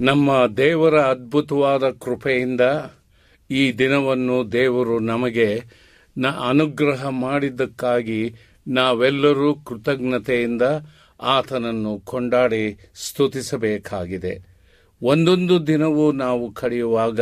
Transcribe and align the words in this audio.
ನಮ್ಮ 0.00 0.56
ದೇವರ 0.56 1.00
ಅದ್ಭುತವಾದ 1.00 1.90
ಕೃಪೆಯಿಂದ 1.90 2.60
ಈ 3.50 3.72
ದಿನವನ್ನು 3.72 4.52
ದೇವರು 4.52 4.98
ನಮಗೆ 4.98 5.62
ನ 6.18 6.26
ಅನುಗ್ರಹ 6.26 7.08
ಮಾಡಿದ್ದಕ್ಕಾಗಿ 7.08 8.34
ನಾವೆಲ್ಲರೂ 8.68 9.54
ಕೃತಜ್ಞತೆಯಿಂದ 9.54 10.62
ಆತನನ್ನು 11.20 11.98
ಕೊಂಡಾಡಿ 11.98 12.90
ಸ್ತುತಿಸಬೇಕಾಗಿದೆ. 12.94 14.44
ಒಂದೊಂದು 15.02 15.66
ದಿನವೂ 15.66 16.12
ನಾವು 16.12 16.52
ಕಳೆಯುವಾಗ 16.52 17.20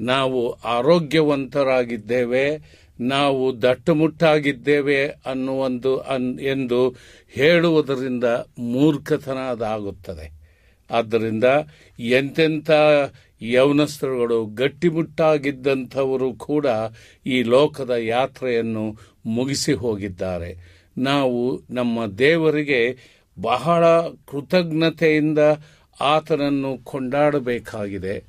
ನಾವು 0.00 0.50
ಆರೋಗ್ಯವಂತರಾಗಿದ್ದೇವೆ, 0.50 2.76
ನಾವು 3.00 3.62
ದಟ್ಟುಮುಟ್ಟಾಗಿದ್ದೇವೆ 3.62 5.06
ಅನ್ನುವೊಂದು 5.06 5.98
ಅನ್, 5.98 6.40
ಎಂದು 6.40 6.96
ಹೇಳುವುದರಿಂದ 7.28 8.24
ಮೂರ್ಖತನ 8.58 9.32
ಅದಾಗುತ್ತದೆ. 9.32 10.37
ಆದ್ದರಿಂದ 10.90 11.44
ಎಂತೆಂಥ 11.98 12.70
ಯೌನಸ್ಥರುಗಳು 13.42 14.46
ಗಟ್ಟಿಮುಟ್ಟಾಗಿದ್ದಂಥವರು 14.46 16.32
ಕೂಡ 16.32 16.66
ಈ 17.26 17.42
ಲೋಕದ 17.42 17.90
ಯಾತ್ರೆಯನ್ನು 17.90 18.96
ಮುಗಿಸಿ 19.26 19.72
ಹೋಗಿದ್ದಾರೆ. 19.72 20.78
ನಾವು 20.98 21.62
ನಮ್ಮ 21.70 22.06
ದೇವರಿಗೆ 22.06 22.96
ಬಹಳ 23.40 24.00
ಕೃತಜ್ಞತೆಯಿಂದ 24.00 25.38
ಆತನನ್ನು 26.00 26.78
ಕೊಂಡಾಡಬೇಕಾಗಿದೆ. 26.84 28.24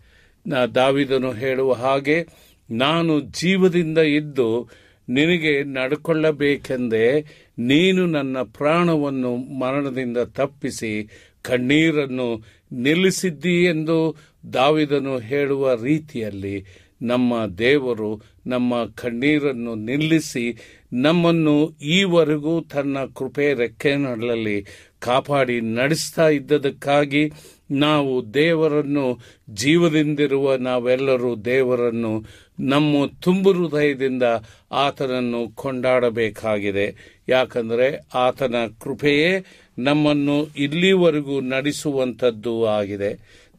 ದಾವಿದನು 0.75 1.31
ಹೇಳುವ 1.31 1.73
ಹಾಗೆ, 1.73 2.27
ನಾನು 2.71 3.19
ಜೀವದಿಂದ 3.19 3.97
ಇದ್ದು 3.97 4.69
ನಿನಗೆ 5.09 5.63
ನಡ್ಕೊಳ್ಳಬೇಕೆಂದೇ 5.63 7.25
ನೀನು 7.57 8.05
ನನ್ನ 8.05 8.37
ಪ್ರಾಣವನ್ನು 8.41 9.35
ಮರಣದಿಂದ 9.35 10.17
ತಪ್ಪಿಸಿ 10.17 11.09
ಕಣ್ಣೀರನ್ನು 11.41 12.43
ನಿಲ್ಲಿಸಿದ್ದಿ 12.71 13.63
ಎಂದು 13.63 14.15
ದಾವಿದನು 14.53 15.17
ಹೇಳುವ 15.17 15.73
ರೀತಿಯಲ್ಲಿ 15.83 16.65
ನಮ್ಮ 17.01 17.45
ದೇವರು 17.45 18.21
ನಮ್ಮ 18.47 18.85
ಕಣ್ಣೀರನ್ನು 18.85 19.75
ನಿಲ್ಲಿಸಿ 19.75 20.57
ನಮ್ಮನ್ನು 20.93 21.69
ಈವರೆಗೂ 21.69 22.61
ತನ್ನ 22.61 22.97
ಕೃಪೆ 23.15 23.53
ರೆಕ್ಕೆನಗಳಲ್ಲಿ 23.53 24.65
ಕಾಪಾಡಿ 24.99 25.61
ನಡೆಸ್ತಾ 25.61 26.29
ಇದ್ದದಕ್ಕಾಗಿ 26.29 27.31
ನಾವು 27.71 28.33
ದೇವರನ್ನು 28.33 29.19
ಜೀವದಿಂದಿರುವ 29.53 30.55
ನಾವೆಲ್ಲರೂ 30.55 31.35
ದೇವರನ್ನು 31.35 32.25
ನಮ್ಮ 32.59 33.05
ತುಂಬು 33.21 33.53
ಹೃದಯದಿಂದ 33.53 34.23
ಆತನನ್ನು 34.71 35.55
ಕೊಂಡಾಡಬೇಕಾಗಿದೆ. 35.55 37.17
ಯಾಕಂದರೆ 37.27 38.07
ಆತನ 38.13 38.55
ಕೃಪೆಯೇ 38.79 39.45
ನಮ್ಮನ್ನು 39.79 40.37
ಇಲ್ಲಿವರೆಗೂ 40.57 41.41
ನಡೆಸುವಂಥದ್ದು 41.41 42.65
ಆಗಿದೆ. 42.67 43.11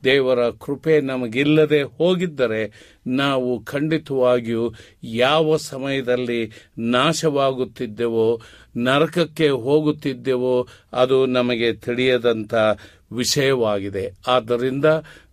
ದೇವರ 0.04 0.50
ಕೃಪೆ 0.50 1.00
ನಮಗಿಲ್ಲದೆ 1.00 1.82
ಹೋಗಿದ್ದರೆ 1.82 2.62
ನಾವು 3.06 3.62
ಖಂಡಿತವಾಗಿಯೂ 3.64 4.74
ಯಾವ 5.04 5.56
ಸಮಯದಲ್ಲಿ 5.56 6.40
ನಾಶವಾಗುತ್ತಿದ್ದೆವೋ, 6.78 8.40
ನರಕಕ್ಕೆ 8.76 9.48
ಹೋಗುತ್ತಿದ್ದೆವೋ, 9.48 10.54
ಅದು 10.92 11.26
ನಮಗೆ 11.26 11.72
ತಿಳಿಯದಂಥ 11.72 12.54
ವಿಷಯವಾಗಿದೆ. 13.12 14.04
ಆದ್ದರಿಂದ 14.26 14.84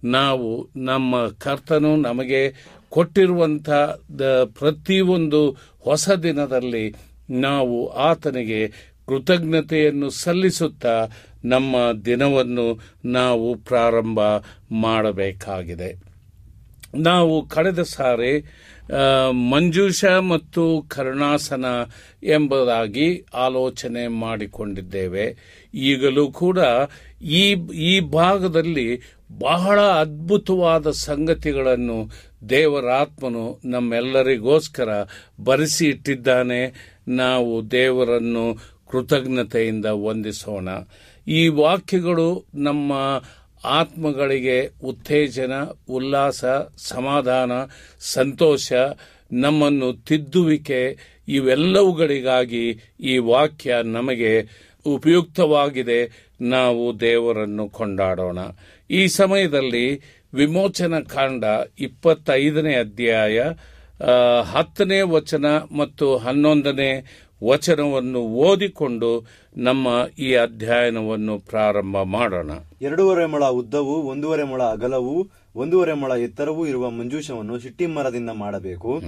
ನಾವು 0.04 0.50
ನಮ್ಮ 0.76 1.28
ಕರ್ತನು 1.28 1.96
ನಮಗೆ 1.96 2.42
ಕೊಟ್ಟಿರುವಂಥ 2.90 3.70
ಪ್ರತಿಯೊಂದು 4.60 5.42
ಹೊಸ 5.80 6.10
ದಿನದಲ್ಲಿ 6.10 6.86
ನಾವು 7.30 7.88
ಆತನಿಗೆ 7.88 8.62
ಕೃತಜ್ಞತೆಯನ್ನು 9.08 10.10
ಸಲ್ಲಿಸುತ್ತಾ 10.10 11.08
ನಮ್ಮ 11.46 11.76
ದಿನವನ್ನು 12.06 12.68
ನಾವು 13.06 13.56
ಪ್ರಾರಂಭ 13.56 14.20
ಮಾಡಬೇಕಾಗಿದೆ. 14.72 15.90
ನಾವು 16.96 17.48
ಕಳೆದ 17.48 17.82
ಸಾರಿ 17.82 18.34
ಮಂಜೂಷ 19.52 20.06
ಮತ್ತು 20.06 20.64
ಕರುಣಾಸನ 20.82 21.66
ಎಂಬುದಾಗಿ 22.24 23.26
ಆಲೋಚನೆ 23.34 24.08
ಮಾಡಿಕೊಂಡಿದ್ದೇವೆ. 24.08 25.26
ಈಗಲೂ 25.74 26.32
ಕೂಡ 26.32 26.60
ಈ 27.22 27.44
ಈ 27.90 28.00
ಭಾಗದಲ್ಲಿ 28.00 29.02
ಬಹಳ 29.40 29.80
ಅದ್ಭುತವಾದ 29.82 30.92
ಸಂಗತಿಗಳನ್ನು 30.92 32.00
ದೇವರಾತ್ಮನು 32.50 33.46
ನಮ್ಮೆಲ್ಲರಿಗೋಸ್ಕರ 33.66 34.90
ಬರೆಸಿ 35.44 35.86
ಇಟ್ಟಿದ್ದಾನೆ. 35.86 36.62
ನಾವು 37.08 37.72
ದೇವರನ್ನು 37.72 38.77
ಕೃತಜ್ಞತೆಯಿಂದ 38.92 39.86
ವಂದಿಸೋಣ. 39.86 40.70
ಈ 41.28 41.48
ವಾಕ್ಯಗಳು 41.48 42.46
ನಮ್ಮ 42.56 42.92
ಆತ್ಮಗಳಿಗೆ 43.66 44.72
ಉತ್ತೇಜನ, 44.84 45.52
ಉಲ್ಲಾಸ, 45.90 46.46
ಸಮಾಧಾನ, 46.78 47.52
ಸಂತೋಷ, 48.00 48.74
ನಮ್ಮನ್ನು 49.32 49.94
ತಿದ್ದುವಿಕೆ 49.94 50.98
ಇವೆಲ್ಲವುಗಳಿಗಾಗಿ 51.28 52.94
ಈ 53.00 53.18
ವಾಕ್ಯ 53.18 53.76
ನಮಗೆ 53.84 54.50
ಉಪಯುಕ್ತವಾಗಿದೆ. 54.86 56.28
ನಾವು 56.42 57.00
ದೇವರನ್ನು 57.00 57.70
ಕೊಂಡಾಡೋಣ. 57.70 58.38
ಈ 58.92 59.08
ಸಮಯದಲ್ಲಿ 59.08 60.02
ವಿಮೋಚನ 60.34 61.00
ಕಾಂಡ 61.00 61.44
ಇಪ್ಪತ್ತೈದನೇ 61.80 62.76
ಅಧ್ಯಾಯ 62.76 63.44
ಹತ್ತನೇ 64.44 65.02
ವಚನ 65.02 65.46
ಮತ್ತು 65.78 66.18
ಹನ್ನೊಂದನೇ 66.18 67.06
ವಚನವನ್ನು 67.44 68.20
ಓದಿಕೊಂಡು 68.20 69.26
ನಮ್ಮ 69.58 69.88
ಈ 70.20 70.34
ಅಧ್ಯಯನವನ್ನು 70.34 71.40
ಪ್ರಾರಂಭ 71.40 72.02
ಮಾಡೋಣ. 72.02 72.52
ಎರಡೂವರೆ 72.82 73.26
ಮೊಳ 73.26 73.46
ಉದ್ದವು 73.46 74.02
ಒಂದೂವರೆ 74.02 74.44
ಮೊಳ 74.44 74.64
ಅಗಲವು 74.64 75.30
ಒಂದೂವರೆ 75.56 75.94
ಮೊಳ 75.94 76.12
ಎತ್ತರವೂ 76.12 76.66
ಇರುವ 76.66 76.90
ಮಂಜೂಷವನ್ನು 76.90 77.60
ಸಿಟ್ಟಿ 77.60 77.86
ಮರದಿಂದ 77.86 78.30
ಮಾಡಬೇಕು 78.30 79.02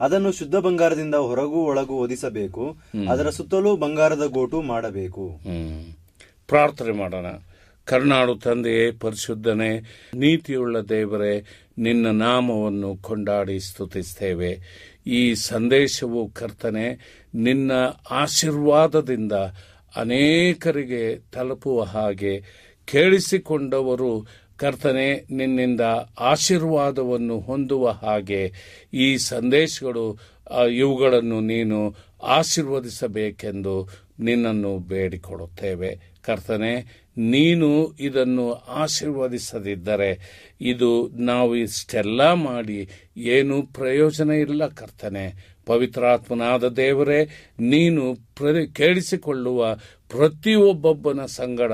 ಅದನ್ನು 0.00 0.32
ಶುದ್ಧ 0.32 0.56
ಬಂಗಾರದಿಂದ 0.56 1.14
ಹೊರಗೂ 1.14 1.64
ಒಳಗೂ 1.64 1.94
ಓದಿಸಬೇಕು 1.94 2.76
ಅದರ 3.10 3.30
ಸುತ್ತಲೂ 3.30 3.76
ಬಂಗಾರದ 3.76 4.26
ಗೋಟು 4.26 4.62
ಮಾಡಬೇಕು. 4.62 5.40
ಪ್ರಾರ್ಥನೆ 6.46 6.92
ಮಾಡೋಣ. 6.92 7.26
ಕರ್ನಾಡು 7.84 8.34
ತಂದೆಯೇ 8.34 8.90
ಪರಿಶುದ್ಧನೇ 8.90 9.78
ನೀತಿಯುಳ್ಳ 10.14 10.80
ದೇವರೇ 10.80 11.44
ನಿನ್ನ 11.78 12.06
ನಾಮವನ್ನು 12.06 12.96
ಕೊಂಡಾಡಿ 12.96 13.60
ಸ್ತುತಿಸ್ತೇವೆ. 13.60 14.58
ಈ 15.06 15.34
ಸಂದೇಶವು 15.34 16.28
ಕರ್ತನೆ, 16.28 16.86
ನಿನ್ನ 17.34 17.72
ಆಶೀರ್ವಾದದಿಂದ 18.10 19.32
ಅನೇಕರಿಗೆ 19.96 21.16
ತಲುಪುವ 21.32 21.82
ಹಾಗೆ 21.82 22.34
ಕೇಳಿಸಿಕೊಂಡವರು 22.88 24.26
ಕರ್ತನೆ, 24.56 25.26
ನಿನ್ನಿಂದ 25.30 25.80
ಆಶೀರ್ವಾದವನ್ನು 26.18 27.40
ಹೊಂದುವ 27.40 27.88
ಹಾಗೆ 27.88 28.42
ಈ 28.92 29.16
ಸಂದೇಶಗಳು 29.16 30.18
ಇವುಗಳನ್ನು 30.74 31.40
ನೀನು 31.40 31.78
ಆಶೀರ್ವದಿಸಬೇಕೆಂದು 32.22 33.88
ನಿನ್ನನ್ನು 34.20 34.78
ಬೇಡಿಕೊಡುತ್ತೇವೆ 34.78 35.90
ಕರ್ತನೆ 36.22 36.72
ನೀನು 37.16 37.96
ಇದನ್ನು 38.00 38.52
ಆಶೀರ್ವದಿಸದಿದ್ದರೆ 38.52 40.10
ಇದು 40.60 41.08
ನಾವು 41.08 41.56
ಇಷ್ಟೆಲ್ಲ 41.56 42.32
ಮಾಡಿ 42.32 42.88
ಏನು 43.16 43.62
ಪ್ರಯೋಜನ 43.62 44.30
ಇಲ್ಲ 44.30 44.66
ಕರ್ತನೆ. 44.66 45.56
ಪವಿತ್ರಾತ್ಮನಾದ 45.66 46.68
ದೇವರೇ, 46.68 47.24
ನೀನು 47.58 48.16
ಕೇಳಿಸಿಕೊಳ್ಳುವ 48.72 49.74
ಪ್ರತಿಯೊಬ್ಬೊಬ್ಬನ 50.08 51.26
ಸಂಗಡ 51.26 51.72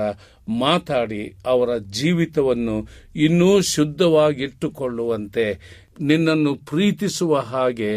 ಮಾತಾಡಿ 0.49 1.33
ಅವರ 1.45 1.77
ಜೀವಿತವನ್ನು 1.77 2.87
ಇನ್ನೂ 3.15 3.61
ಶುದ್ಧವಾಗಿಟ್ಟುಕೊಳ್ಳುವಂತೆ 3.61 5.59
ನಿನ್ನನ್ನು 5.99 6.55
ಪ್ರೀತಿಸುವ 6.55 7.35
ಹಾಗೆ 7.35 7.91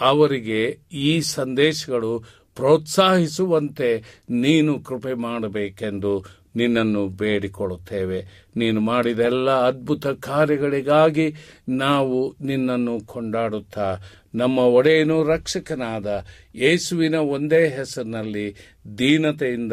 ಅವರಿಗೆ 0.00 0.78
ಈ 0.92 1.20
ಸಂದೇಶಗಳು 1.20 2.24
ಪ್ರೋತ್ಸಾಹಿಸುವಂತೆ 2.54 4.20
ನೀನು 4.30 4.80
ಕೃಪೆ 4.80 5.14
ಮಾಡಬೇಕೆಂದು 5.14 6.39
ನಿನ್ನನ್ನು 6.56 7.08
ಬೇಡಿಕೊಳ್ಳುತ್ತೇವೆ. 7.08 8.46
ನೀನು 8.56 8.80
ಮಾಡಿದ 8.80 9.20
ಎಲ್ಲ 9.20 9.50
ಅದ್ಭುತ 9.50 10.06
ಕಾರ್ಯಗಳಿಗಾಗಿ 10.06 11.34
ನಾವು 11.68 12.36
ನಿನ್ನನ್ನು 12.40 13.00
ಕೊಂಡಾಡುತ್ತಾ. 13.06 13.96
ನಮ್ಮ 14.34 14.58
ಒಡೆಯನು 14.58 15.24
ರಕ್ಷಕನಾದ 15.24 16.24
ಯೇಸುವಿನ 16.54 17.14
ಒಂದೇ 17.14 17.68
ಹೆಸರಿನಲ್ಲಿ 17.68 18.54
ದೀನತೆಯಿಂದ 18.98 19.72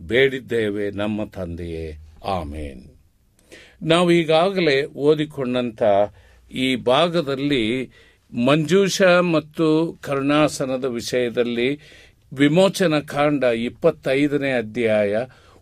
ಬೇಡಿದ್ದೇವೆ 0.00 0.90
ನಮ್ಮ 0.90 1.24
ತಂದೆಯೇ. 1.24 1.98
ಆಮೇನ್. 2.24 2.82
ನಾವು 3.82 4.12
ಈಗಾಗಲೇ 4.12 4.84
ಓದಿಕೊಂಡಂತ 4.84 5.82
ಈ 6.52 6.76
ಭಾಗದಲ್ಲಿ 6.76 7.90
ಮಂಜೂಷ 8.46 9.02
ಮತ್ತು 9.02 9.98
ಕರುಣಾಸನದ 10.02 10.84
ವಿಷಯದಲ್ಲಿ 10.84 11.80
ವಿಮೋಚನ 12.32 12.98
ಕಾಂಡ 12.98 13.44
ಇಪ್ಪತ್ತೈದನೇ 13.44 14.52
ಅಧ್ಯಾಯ 14.52 15.16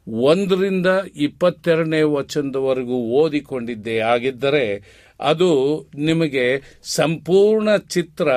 ಒಂದರಿಂದ 0.09 0.87
ಇಪ್ಪತ್ತೆರಡನೇ 1.17 2.03
ವಚನದವರೆಗೂ 2.03 2.95
ಓದಿಕೊಂಡಿದ್ದೆ 2.95 3.99
ಆಗಿದ್ದರೆ 3.99 4.83
ಅದು 5.21 5.51
ನಿಮಗೆ 5.95 6.79
ಸಂಪೂರ್ಣ 6.83 7.77
ಚಿತ್ರ 7.77 8.29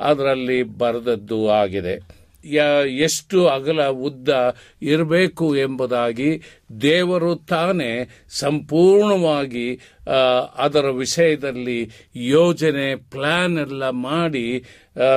ಅದರಲ್ಲಿ 0.00 0.62
ಬರೆದದ್ದು 0.62 1.48
ಆಗಿದೆ. 1.50 2.22
ಎಷ್ಟು 2.96 3.46
ಅಗಲ 3.46 3.86
ಉದ್ದ 3.86 4.28
ಇರಬೇಕು 4.82 5.56
ಎಂಬುದಾಗಿ 5.56 6.42
ದೇವರು 6.80 7.34
ತಾನೇ 7.34 8.08
ಸಂಪೂರ್ಣವಾಗಿ 8.28 9.80
ಅದರ 10.56 10.86
ವಿಷಯದಲ್ಲಿ 10.86 11.90
ಯೋಜನೆ 12.16 12.96
ಪ್ಲಾನ್ 12.96 13.58
ಎಲ್ಲ 13.58 13.90
ಮಾಡಿ 13.90 14.64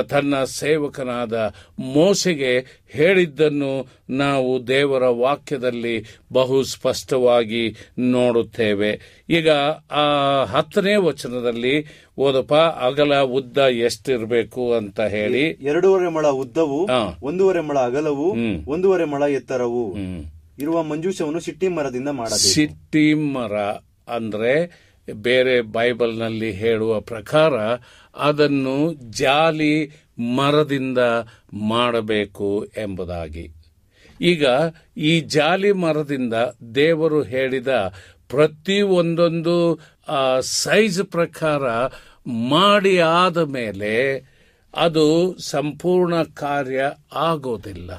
ತನ್ನ 0.08 0.44
ಸೇವಕನಾದ 0.44 1.32
ಮೋಸೆಗೆ 1.78 2.82
ಹೇಳಿದ್ದನ್ನು 2.88 3.88
ನಾವು 4.10 4.68
ದೇವರ 4.68 5.08
ವಾಕ್ಯದಲ್ಲಿ 5.08 6.04
ಬಹು 6.32 6.62
ಸ್ಪಷ್ಟವಾಗಿ 6.62 7.76
ನೋಡುತ್ತೇವೆ. 7.98 9.22
ಈಗ 9.28 9.50
ಆ 9.90 10.44
ಹತ್ತನೇ 10.44 10.96
ವಚನದಲ್ಲಿ 10.96 11.86
ಓದಪ್ಪ 12.18 12.54
ಅಗಲ 12.54 13.20
ಉದ್ದ 13.20 13.58
ಎಷ್ಟಿರಬೇಕು 13.58 14.72
ಅಂತ 14.72 15.00
ಹೇಳಿ. 15.00 15.42
ಎರಡೂವರೆ 15.42 16.08
ಮಳ 16.10 16.26
ಉದ್ದವು. 16.26 16.88
ಒಂದೂವರೆ 17.22 17.60
ಮಳ 17.60 17.78
ಅಗಲವು. 17.78 18.34
ಒಂದೂವರೆ 18.70 19.04
ಮಳ 19.04 19.22
ಎತ್ತರವು. 19.22 19.94
ಇರುವ 20.58 20.82
ಮಂಜೂಷವನ್ನು 20.82 21.40
ಸಿಟ್ಟಿ 21.40 21.68
ಮರದಿಂದ 21.68 22.08
ಮಾಡ 22.08 22.26
ಸಿಟ್ಟಿ 22.26 23.14
ಮರ 23.14 23.52
ಅಂದ್ರೆ 24.08 24.86
ಬೇರೆ 25.12 25.60
ಬೈಬಲ್ನಲ್ಲಿ 25.60 26.52
ಹೇಳುವ 26.52 27.00
ಪ್ರಕಾರ 27.00 27.52
ಅದನ್ನು 28.16 28.94
ಜಾಲಿ 28.94 29.90
ಮರದಿಂದ 30.18 30.98
ಮಾಡಬೇಕು 31.52 32.66
ಎಂಬುದಾಗಿ. 32.76 33.52
ಈಗ 34.20 34.46
ಈ 34.96 35.20
ಜಾಲಿ 35.20 35.72
ಮರದಿಂದ 35.72 36.34
ದೇವರು 36.74 37.22
ಹೇಳಿದ 37.22 37.92
ಪ್ರತಿ 38.28 38.82
ಒಂದೊಂದು 38.82 39.80
ಸೈಜ್ 40.40 41.04
ಪ್ರಕಾರ 41.04 41.62
ಮಾಡಿ 42.26 42.98
ಆದ 42.98 43.36
ಮೇಲೆ 43.36 44.16
ಅದು 44.76 45.36
ಸಂಪೂರ್ಣ 45.38 46.22
ಕಾರ್ಯ 46.22 46.92
ಆಗೋದಿಲ್ಲ. 47.14 47.90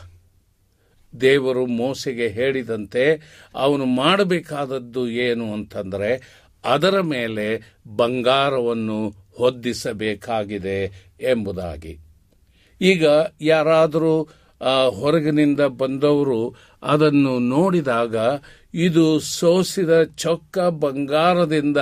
ದೇವರು 1.21 1.65
ಮೋಸೆಗೆ 1.65 2.27
ಹೇಳಿದಂತೆ 2.27 3.05
ಅವನು 3.55 3.85
ಮಾಡಬೇಕಾದದ್ದು 3.85 5.09
ಏನು 5.09 5.53
ಅಂತಂದರೆ 5.53 6.43
ಅದರ 6.65 7.01
ಮೇಲೆ 7.01 7.61
ಬಂಗಾರವನ್ನು 7.87 9.09
ಹೊದ್ದಿಸಬೇಕಾಗಿದೆ 9.37 10.85
ಎಂಬುದಾಗಿ. 11.21 11.99
ಈಗ 12.81 13.05
ಯಾರಾದರೂ 13.41 14.23
ಹೊರಗಿನಿಂದ 14.89 15.59
ಬಂದವರು 15.59 16.55
ಅದನ್ನು 16.83 17.39
ನೋಡಿದಾಗ 17.39 18.15
ಇದು 18.73 19.19
ಸೋಸಿದ 19.19 20.03
ಚೊಕ್ಕ 20.03 20.59
ಬಂಗಾರದಿಂದ 20.59 21.77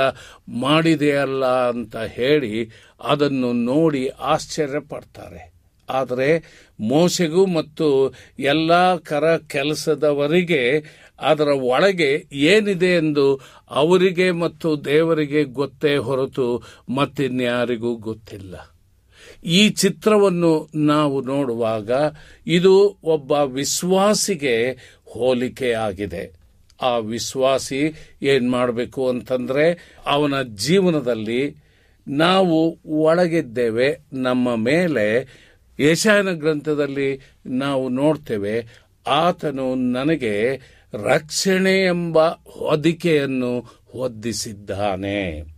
ಮಾಡಿದೆಯಲ್ಲ 0.50 1.46
ಅಂತ 1.46 1.96
ಹೇಳಿ 1.96 2.72
ಅದನ್ನು 3.04 3.54
ನೋಡಿ 3.54 4.08
ಆಶ್ಚರ್ಯ 4.08 4.80
ಪಡ್ತಾರೆ 4.80 5.55
ಆದರೆ 5.90 6.44
ಮೋಸೆಗೂ 6.80 7.46
ಮತ್ತು 7.46 8.14
ಎಲ್ಲ 8.40 8.96
ಕರ 8.96 9.38
ಕೆಲಸದವರಿಗೆ, 9.38 10.84
ಅದರ 11.20 11.48
ಒಳಗೆ 11.48 12.26
ಏನಿದೆ 12.32 12.98
ಎಂದು 12.98 13.40
ಅವರಿಗೆ 13.70 14.32
ಮತ್ತು 14.32 14.86
ದೇವರಿಗೆ 14.86 15.44
ಗೊತ್ತೇ 15.44 15.96
ಹೊರತು 15.96 16.64
ಮತ್ತಿನ್ಯಾರಿಗೂ 16.90 17.96
ಗೊತ್ತಿಲ್ಲ. 17.96 18.56
ಈ 19.46 19.70
ಚಿತ್ರವನ್ನು 19.70 20.70
ನಾವು 20.76 21.22
ನೋಡುವಾಗ 21.22 21.92
ಇದು 22.48 22.98
ಒಬ್ಬ 23.04 23.32
ವಿಶ್ವಾಸಿಗೆ 23.32 24.72
ಹೋಲಿಕೆಯಾಗಿದೆ. 25.06 26.46
ಆ 26.82 26.98
ವಿಶ್ವಾಸಿ 26.98 28.10
ಏನ್ 28.22 28.52
ಮಾಡಬೇಕು 28.52 29.10
ಅಂತಂದ್ರೆ, 29.10 29.96
ಅವನ 30.06 30.42
ಜೀವನದಲ್ಲಿ 30.42 31.66
ನಾವು 32.08 32.78
ಒಳಗಿದ್ದೇವೆ, 32.86 33.98
ನಮ್ಮ 34.14 34.56
ಮೇಲೆ 34.56 35.28
ಯಶಾಯನ 35.80 36.31
ಗ್ರಂಥದಲ್ಲಿ 36.31 37.19
ನಾವು 37.45 37.89
ನೋಡ್ತೇವೆ, 37.89 38.86
ಆತನು 39.07 39.75
ನನಗೆ 39.75 40.56
ರಕ್ಷಣೆ 40.94 41.86
ಎಂಬ 41.86 42.19
ಹೊದಿಕೆಯನ್ನು 42.60 43.60
ಹೊದ್ದಿಸಿದ್ದಾನೆ. 43.86 45.56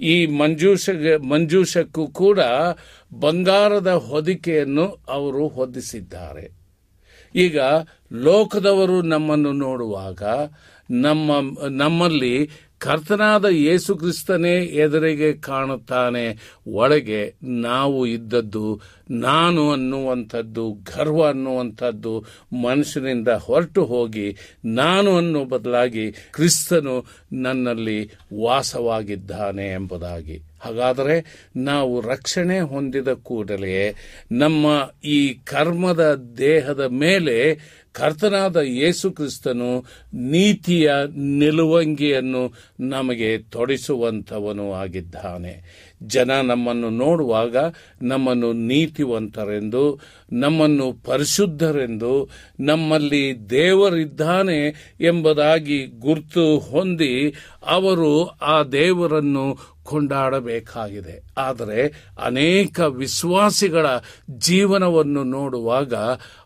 ಈ 0.00 0.26
ಮಂಜೂಷ 0.26 0.88
ಮಂಜೂಷಕ್ಕೂ 1.30 2.06
ಕೂಡ 2.06 2.38
ಬಂಗಾರದ 3.14 3.92
ಹೊದಿಕೆಯನ್ನು 3.92 4.86
ಅವರು 5.08 5.48
ಹೊದಿಸಿದ್ದಾರೆ 5.48 6.58
ಈಗ 7.34 7.58
ಲೋಕದವರು 8.12 9.02
ನಮ್ಮನ್ನು 9.02 9.52
ನೋಡುವಾಗ 9.52 10.22
ನಮ್ಮ, 10.90 11.32
ನಮ್ಮಲ್ಲಿ 11.68 12.50
ಕರ್ತನಾದ 12.78 13.44
ಯೇಸು 13.44 13.96
ಕ್ರಿಸ್ತನೇ 13.96 14.56
ಎದುರಿಗೆ 14.58 15.32
ಕಾಣುತ್ತಾನೆ. 15.32 16.52
ಒಳಗೆ 16.66 17.34
ನಾವು 17.42 18.06
ಇದ್ದದ್ದು, 18.06 18.80
ನಾನು 19.10 19.72
ಅನ್ನುವಂಥದ್ದು, 19.72 20.72
ಗರ್ವ 20.72 21.26
ಅನ್ನುವಂಥದ್ದು, 21.26 22.24
ಮನುಷ್ಯನಿಂದ 22.62 23.28
ಹೊರಟು 23.28 23.84
ಹೋಗಿ 23.84 24.36
ನಾನು 24.64 25.16
ಅನ್ನು 25.16 25.44
ಬದಲಾಗಿ 25.44 26.12
ಕ್ರಿಸ್ತನು 26.12 27.04
ನನ್ನಲ್ಲಿ 27.32 28.10
ವಾಸವಾಗಿದ್ದಾನೆ 28.44 29.68
ಎಂಬುದಾಗಿ. 29.68 30.42
ಹಾಗಾದರೆ 30.60 31.46
ನಾವು 31.56 32.00
ರಕ್ಷಣೆ 32.00 32.60
ಹೊಂದಿದ 32.60 33.08
ಕೂಡಲೇ 33.08 33.94
ನಮ್ಮ 34.32 34.90
ಈ 35.04 35.34
ಕರ್ಮದ 35.34 36.14
ದೇಹದ 36.38 36.80
ಮೇಲೆ 36.80 37.36
ಕರ್ತನಾದ 37.92 38.56
ಯೇಸು 38.56 39.10
ಕ್ರಿಸ್ತನು 39.10 39.84
ನೀತಿಯ 40.14 40.92
ನಿಲುವಂಗಿಯನ್ನು 41.16 42.52
ನಮಗೆ 42.80 43.38
ತೊಡಿಸುವಂಥವನು 43.38 44.72
ಆಗಿದ್ದಾನೆ. 44.72 45.88
ಜನ 46.02 46.40
ನಮ್ಮನ್ನು 46.40 46.90
ನೋಡುವಾಗ 46.90 47.56
ನಮ್ಮನ್ನು 48.02 48.52
ನೀತಿವಂತರೆಂದು, 48.52 50.00
ನಮ್ಮನ್ನು 50.32 50.92
ಪರಿಶುದ್ಧರೆಂದು, 50.92 52.28
ನಮ್ಮಲ್ಲಿ 52.60 53.50
ದೇವರಿದ್ದಾನೆ 53.50 54.94
ಎಂಬುದಾಗಿ 55.00 55.86
ಗುರ್ತು 55.86 56.58
ಹೊಂದಿ 56.58 57.34
ಅವರು 57.66 58.26
ಆ 58.26 58.62
ದೇವರನ್ನು 58.62 59.58
ಕೊಂಡಾಡಬೇಕಾಗಿದೆ. 59.88 61.14
ಆದರೆ 61.36 61.80
ಅನೇಕ 62.22 62.80
ವಿಶ್ವಾಸಿಗಳ 62.80 63.86
ಜೀವನವನ್ನು 64.38 65.24
ನೋಡುವಾಗ 65.24 65.94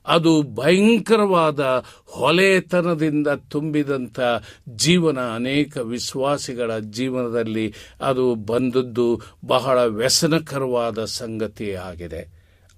ಅದು 0.07 0.33
ಭಯಂಕರವಾದ 0.43 1.85
ಹೊಲೆತನದಿಂದ 2.07 3.29
ತುಂಬಿದಂಥ 3.49 4.21
ಜೀವನ 4.77 5.19
ಅನೇಕ 5.35 5.77
ವಿಶ್ವಾಸಿಗಳ 5.77 6.79
ಜೀವನದಲ್ಲಿ 6.79 7.67
ಅದು 8.01 8.35
ಬಂದದ್ದು 8.35 9.09
ಬಹಳ 9.45 9.79
ವ್ಯಸನಕರವಾದ 9.85 11.05
ಸಂಗತಿ 11.05 11.69
ಆಗಿದೆ. 11.89 12.23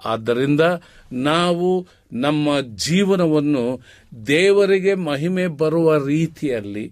ಆದ್ದರಿಂದ 0.05 0.61
ನಾವು 1.13 1.87
ನಮ್ಮ 2.13 2.49
ಜೀವನವನ್ನು 2.61 3.67
ದೇವರಿಗೆ 4.27 4.95
ಮಹಿಮೆ 4.95 5.47
ಬರುವ 5.47 6.07
ರೀತಿಯಲ್ಲಿ 6.07 6.87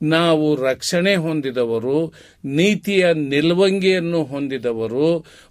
ನಾವು 0.00 0.54
ರಕ್ಷಣೆ 0.54 1.14
ಹೊಂದಿದವರು, 1.14 2.12
ನೀತಿಯ 2.44 3.12
ನಿಲ್ವಂಗಿಯನ್ನು 3.12 4.24
ಹೊಂದಿದವರು 4.24 5.08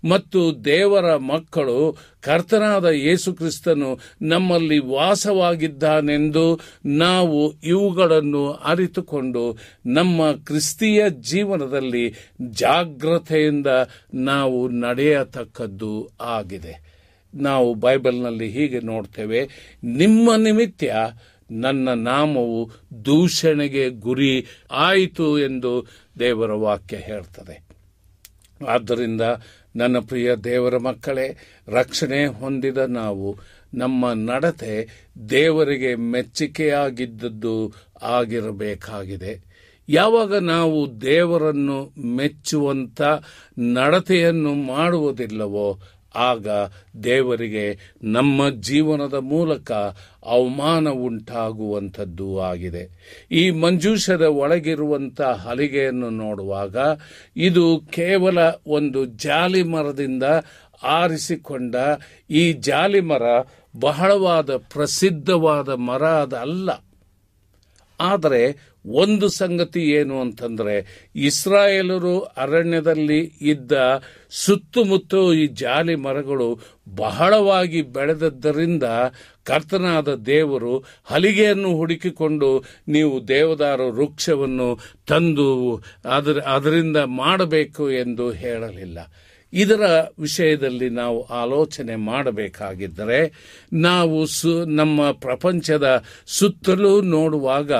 ಮತ್ತು 0.10 0.66
ದೇವರ 0.66 1.16
ಮಕ್ಕಳು 1.16 1.98
ಕರ್ತನಾದ 2.22 2.86
ಯೇಸು 2.86 3.34
ಕ್ರಿಸ್ತನು 3.34 4.00
ನಮ್ಮಲ್ಲಿ 4.22 4.80
ವಾಸವಾಗಿದ್ದಾನೆಂದು 4.80 6.60
ನಾವು 6.86 7.54
ಇವುಗಳನ್ನು 7.64 8.52
ಅರಿತುಕೊಂಡು 8.52 9.58
ನಮ್ಮ 9.86 10.32
ಕ್ರಿಸ್ತೀಯ 10.32 11.04
ಜೀವನದಲ್ಲಿ 11.10 12.06
ಜಾಗ್ರತೆಯಿಂದ 12.42 13.68
ನಾವು 14.14 14.68
ನಡೆಯತಕ್ಕದ್ದು 14.68 16.10
ಆಗಿದೆ. 16.22 16.88
ನಾವು 17.34 17.74
ಬೈಬಲ್ನಲ್ಲಿ 17.74 18.48
ಹೀಗೆ 18.50 18.80
ನೋಡ್ತೇವೆ, 18.80 19.42
ನಿಮ್ಮ 19.84 20.36
ನಿಮಿತ್ತ 20.36 20.84
ನನ್ನ 21.52 21.90
ನಾಮವು 21.90 22.72
ದೂಷಣೆಗೆ 23.06 23.90
ಗುರಿ 23.90 24.46
ಆಯಿತು 24.72 25.40
ಎಂದು 25.40 25.88
ದೇವರ 26.20 26.52
ವಾಕ್ಯ 26.52 26.98
ಹೇಳ್ತದೆ. 26.98 27.68
ಆದ್ದರಿಂದ 28.68 29.22
ನನ್ನ 29.76 30.00
ಪ್ರಿಯ 30.00 30.36
ದೇವರ 30.36 30.78
ಮಕ್ಕಳೇ, 30.78 31.38
ರಕ್ಷಣೆ 31.68 32.26
ಹೊಂದಿದ 32.26 32.78
ನಾವು 32.78 33.40
ನಮ್ಮ 33.74 34.14
ನಡತೆ 34.14 34.88
ದೇವರಿಗೆ 35.30 35.96
ಮೆಚ್ಚುಗೆಯಾಗಿದ್ದದ್ದು 35.96 37.74
ಆಗಿರಬೇಕಾಗಿದೆ. 38.02 39.48
ಯಾವಾಗ 39.90 40.38
ನಾವು 40.38 41.02
ದೇವರನ್ನು 41.02 42.02
ಮೆಚ್ಚುವಂಥ 42.02 43.02
ನಡತೆಯನ್ನು 43.60 44.54
ಮಾಡುವುದಿಲ್ಲವೋ 44.54 45.80
ಆಗ 46.18 46.48
ದೇವರಿಗೆ 47.04 47.66
ನಮ್ಮ 48.04 48.50
ಜೀವನದ 48.50 49.14
ಮೂಲಕ 49.14 49.72
ಅವಮಾನ 50.26 50.88
ಉಂಟಾಗುವಂಥದ್ದು 50.90 52.42
ಆಗಿದೆ. 52.42 52.84
ಈ 53.32 53.50
ಮಂಜೂಷದ 53.50 54.22
ಒಳಗಿರುವಂಥ 54.22 55.22
ಹಲಿಗೆಯನ್ನು 55.22 56.10
ನೋಡುವಾಗ 56.10 56.76
ಇದು 57.36 57.66
ಕೇವಲ 57.92 58.40
ಒಂದು 58.68 59.06
ಜಾಲಿ 59.06 59.64
ಮರದಿಂದ 59.64 60.24
ಆರಿಸಿಕೊಂಡ 60.84 61.76
ಈ 62.30 62.54
ಜಾಲಿ 62.54 63.02
ಮರ 63.02 63.24
ಬಹಳವಾದ 63.80 64.58
ಪ್ರಸಿದ್ಧವಾದ 64.74 65.70
ಮರ 65.70 66.04
ಅದಲ್ಲ 66.24 66.70
ಆದರೆ 68.00 68.42
ಒಂದು 68.88 69.28
ಸಂಗತಿ 69.28 69.80
ಏನು 69.82 70.22
ಅಂತಂದ್ರೆ, 70.22 70.76
ಇಸ್ರಾಯೇಲರು 71.16 72.20
ಅರಣ್ಯದಲ್ಲಿ 72.20 73.32
ಇದ್ದ 73.42 73.72
ಸುತ್ತಮುತ್ತ 74.30 75.14
ಈ 75.36 75.48
ಜಾಲಿ 75.48 75.96
ಮರಗಳು 75.96 76.60
ಬಹಳವಾಗಿ 76.96 77.82
ಬೆಳೆದದ್ದರಿಂದ 77.82 78.84
ಕರ್ತನಾದ 79.44 80.16
ದೇವರು 80.16 80.84
ಹಲಿಗೆಯನ್ನು 81.04 81.78
ಹುಡುಕಿಕೊಂಡು 81.78 82.64
ನೀವು 82.88 83.28
ದೇವದಾರ 83.28 83.82
ವೃಕ್ಷವನ್ನು 83.82 84.80
ತಂದು 85.08 85.78
ಅದರ 86.06 86.40
ಅದರಿಂದ 86.40 86.98
ಮಾಡಬೇಕು 86.98 87.92
ಎಂದು 87.92 88.32
ಹೇಳಲಿಲ್ಲ. 88.32 89.00
ಇದರ 89.54 90.06
ವಿಷಯದಲ್ಲಿ 90.20 90.90
ನಾವು 90.90 91.22
ಆಲೋಚನೆ 91.22 91.96
ಮಾಡಬೇಕಾಗಿದ್ದರೆ 91.96 93.34
ನಾವು 93.74 94.26
ಸು 94.26 94.66
ನಮ್ಮ 94.66 95.12
ಪ್ರಪಂಚದ 95.12 96.04
ಸುತ್ತಲೂ 96.28 97.02
ನೋಡುವಾಗ 97.02 97.72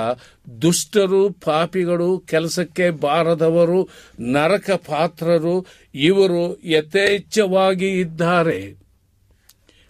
ದುಷ್ಟರು, 0.62 1.30
ಪಾಪಿಗಳು, 1.30 2.18
ಕೆಲಸಕ್ಕೆ 2.18 2.90
ಬಾರದವರು 2.90 3.88
ನರಕ 4.20 4.70
ಪಾತ್ರರು 4.70 5.66
ಇವರು 5.94 6.60
ಯಥೇಚ್ಛವಾಗಿ 6.64 8.00
ಇದ್ದಾರೆ. 8.00 8.87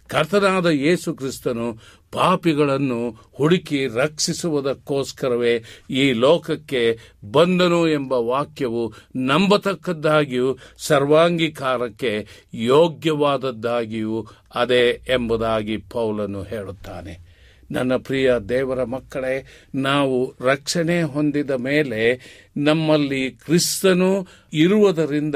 ಕರ್ತನಾದ 0.09 0.67
ಯೇಸು 0.67 1.15
ಕ್ರಿಸ್ತನು 1.15 1.79
ಪಾಪಿಗಳನ್ನು 2.13 3.11
ಹುಡುಕಿ 3.33 3.87
ರಕ್ಷಿಸುವುದಕ್ಕೋಸ್ಕರವೇ 3.87 5.65
ಈ 5.91 6.13
ಲೋಕಕ್ಕೆ 6.13 6.99
ಬಂದನು 7.31 7.89
ಎಂಬ 7.89 8.13
ವಾಕ್ಯವು 8.13 8.95
ನಂಬತಕ್ಕದ್ದಾಗಿಯೂ 9.17 10.59
ಸರ್ವಾಂಗೀಕಾರಕ್ಕೆ 10.79 12.27
ಯೋಗ್ಯವಾದದ್ದಾಗಿಯೂ 12.55 14.27
ಅದೇ 14.55 15.01
ಎಂಬುದಾಗಿ 15.09 15.77
ಪೌಲನು 15.77 16.43
ಹೇಳುತ್ತಾನೆ. 16.43 17.29
ನನ್ನ 17.71 17.97
ಪ್ರಿಯ 17.97 18.33
ದೇವರ 18.49 18.85
ಮಕ್ಕಳೇ, 18.85 19.47
ನಾವು 19.75 20.35
ರಕ್ಷಣೆ 20.41 21.03
ಹೊಂದಿದ 21.03 21.51
ಮೇಲೆ 21.51 22.01
ನಮ್ಮಲ್ಲಿ 22.57 23.31
ಕ್ರಿಸ್ತನು 23.31 24.27
ಇರುವುದರಿಂದ 24.53 25.35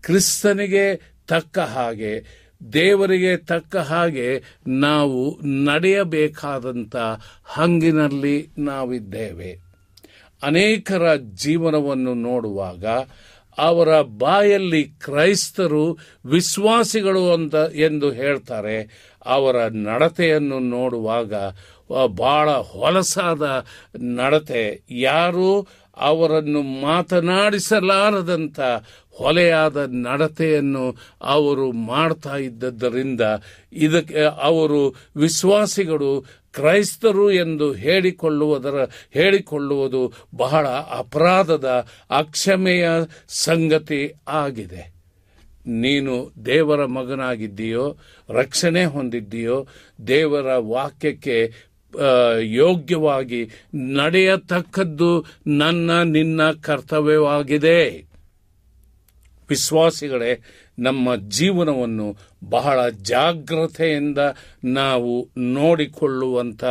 ಕ್ರಿಸ್ತನಿಗೆ 0.00 1.12
ತಕ್ಕ 1.28 1.58
ಹಾಗೆ 1.58 2.41
ದೇವರಿಗೆ 2.72 3.36
ತಕ್ಕ 3.36 3.76
ಹಾಗೆ 3.76 4.42
ನಾವು 4.66 5.40
ನಡೆಯಬೇಕಾದಂಥ 5.40 6.96
ಹಂಗಿನಲ್ಲಿ 7.44 8.50
ನಾವಿದ್ದೇವೆ. 8.58 9.58
ಅನೇಕರ 10.42 11.16
ಜೀವನವನ್ನು 11.16 12.14
ನೋಡುವಾಗ 12.14 12.84
ಅವರ 13.58 14.02
ಬಾಯಲ್ಲಿ 14.02 14.84
ಕ್ರೈಸ್ತರು 14.84 15.98
ವಿಶ್ವಾಸಿಗಳು 16.26 17.32
ಅಂತ 17.32 17.54
ಎಂದು 17.54 18.10
ಹೇಳ್ತಾರೆ. 18.10 19.08
ಅವರ 19.26 19.56
ನಡತೆಯನ್ನು 19.68 20.58
ನೋಡುವಾಗ 20.58 21.34
ಬಹಳ 22.06 22.50
ಹೊಲಸಾದ 22.50 23.66
ನಡತೆ. 24.00 24.82
ಯಾರು 24.90 25.68
ಅವರನ್ನು 25.96 26.62
ಮಾತನಾಡಿಸಲಾರದಂಥ 26.62 28.60
ಹೊಲೆಯಾದ 29.14 29.76
ನಡತೆಯನ್ನು 29.76 30.96
ಅವರು 31.22 31.72
ಮಾಡ್ತಾ 31.72 32.36
ಇದ್ದದ್ದರಿಂದ 32.36 33.20
ಇದಕ್ಕೆ 33.72 34.22
ಅವರು 34.42 34.94
ವಿಶ್ವಾಸಿಗಳು 35.16 36.24
ಕ್ರೈಸ್ತರು 36.52 37.30
ಎಂದು 37.30 37.72
ಹೇಳಿಕೊಳ್ಳುವುದರ 37.72 38.74
ಹೇಳಿಕೊಳ್ಳುವುದು 39.10 40.12
ಬಹಳ 40.34 40.66
ಅಪರಾಧದ 40.68 41.86
ಅಕ್ಷಮೆಯ 42.10 42.88
ಸಂಗತಿ 43.28 44.12
ಆಗಿದೆ. 44.28 44.92
ನೀನು 45.66 46.32
ದೇವರ 46.46 46.84
ಮಗನಾಗಿದ್ದೀಯೋ, 46.84 47.96
ರಕ್ಷಣೆ 48.30 48.84
ಹೊಂದಿದ್ದೀಯೋ, 48.84 49.66
ದೇವರ 50.06 50.56
ವಾಕ್ಯಕ್ಕೆ 50.56 51.52
ಯೋಗ್ಯವಾಗಿ 52.40 53.48
ನಡೆಯತಕ್ಕದ್ದು 53.74 55.24
ನನ್ನ, 55.46 56.02
ನಿನ್ನ 56.02 56.50
ಕರ್ತವ್ಯವಾಗಿದೆ. 56.52 58.11
ವಿಶ್ವಾಸಿಗಳೇ, 59.48 60.42
ನಮ್ಮ 60.78 61.16
ಜೀವನವನ್ನು 61.16 62.16
ಬಹಳ 62.48 62.88
ಜಾಗ್ರತೆಯಿಂದ 62.88 64.18
ನಾವು 64.64 65.28
ನೋಡಿಕೊಳ್ಳುವಂಥ 65.38 66.64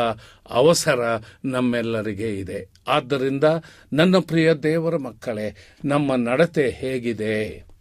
ಅವಸರ 0.50 1.00
ನಮ್ಮೆಲ್ಲರಿಗೆ 1.46 2.40
ಇದೆ. 2.40 2.70
ಆದ್ದರಿಂದ 2.88 3.44
ನನ್ನ 3.94 4.18
ಪ್ರಿಯ 4.18 4.54
ದೇವರ 4.54 4.96
ಮಕ್ಕಳೇ, 4.96 5.56
ನಮ್ಮ 5.86 6.16
ನಡತೆ 6.16 6.70
ಹೇಗಿದೆ? 6.70 7.72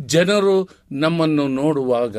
ಜನರು 0.00 0.68
ನಮ್ಮನ್ನು 0.92 1.48
ನೋಡುವಾಗ 1.48 2.16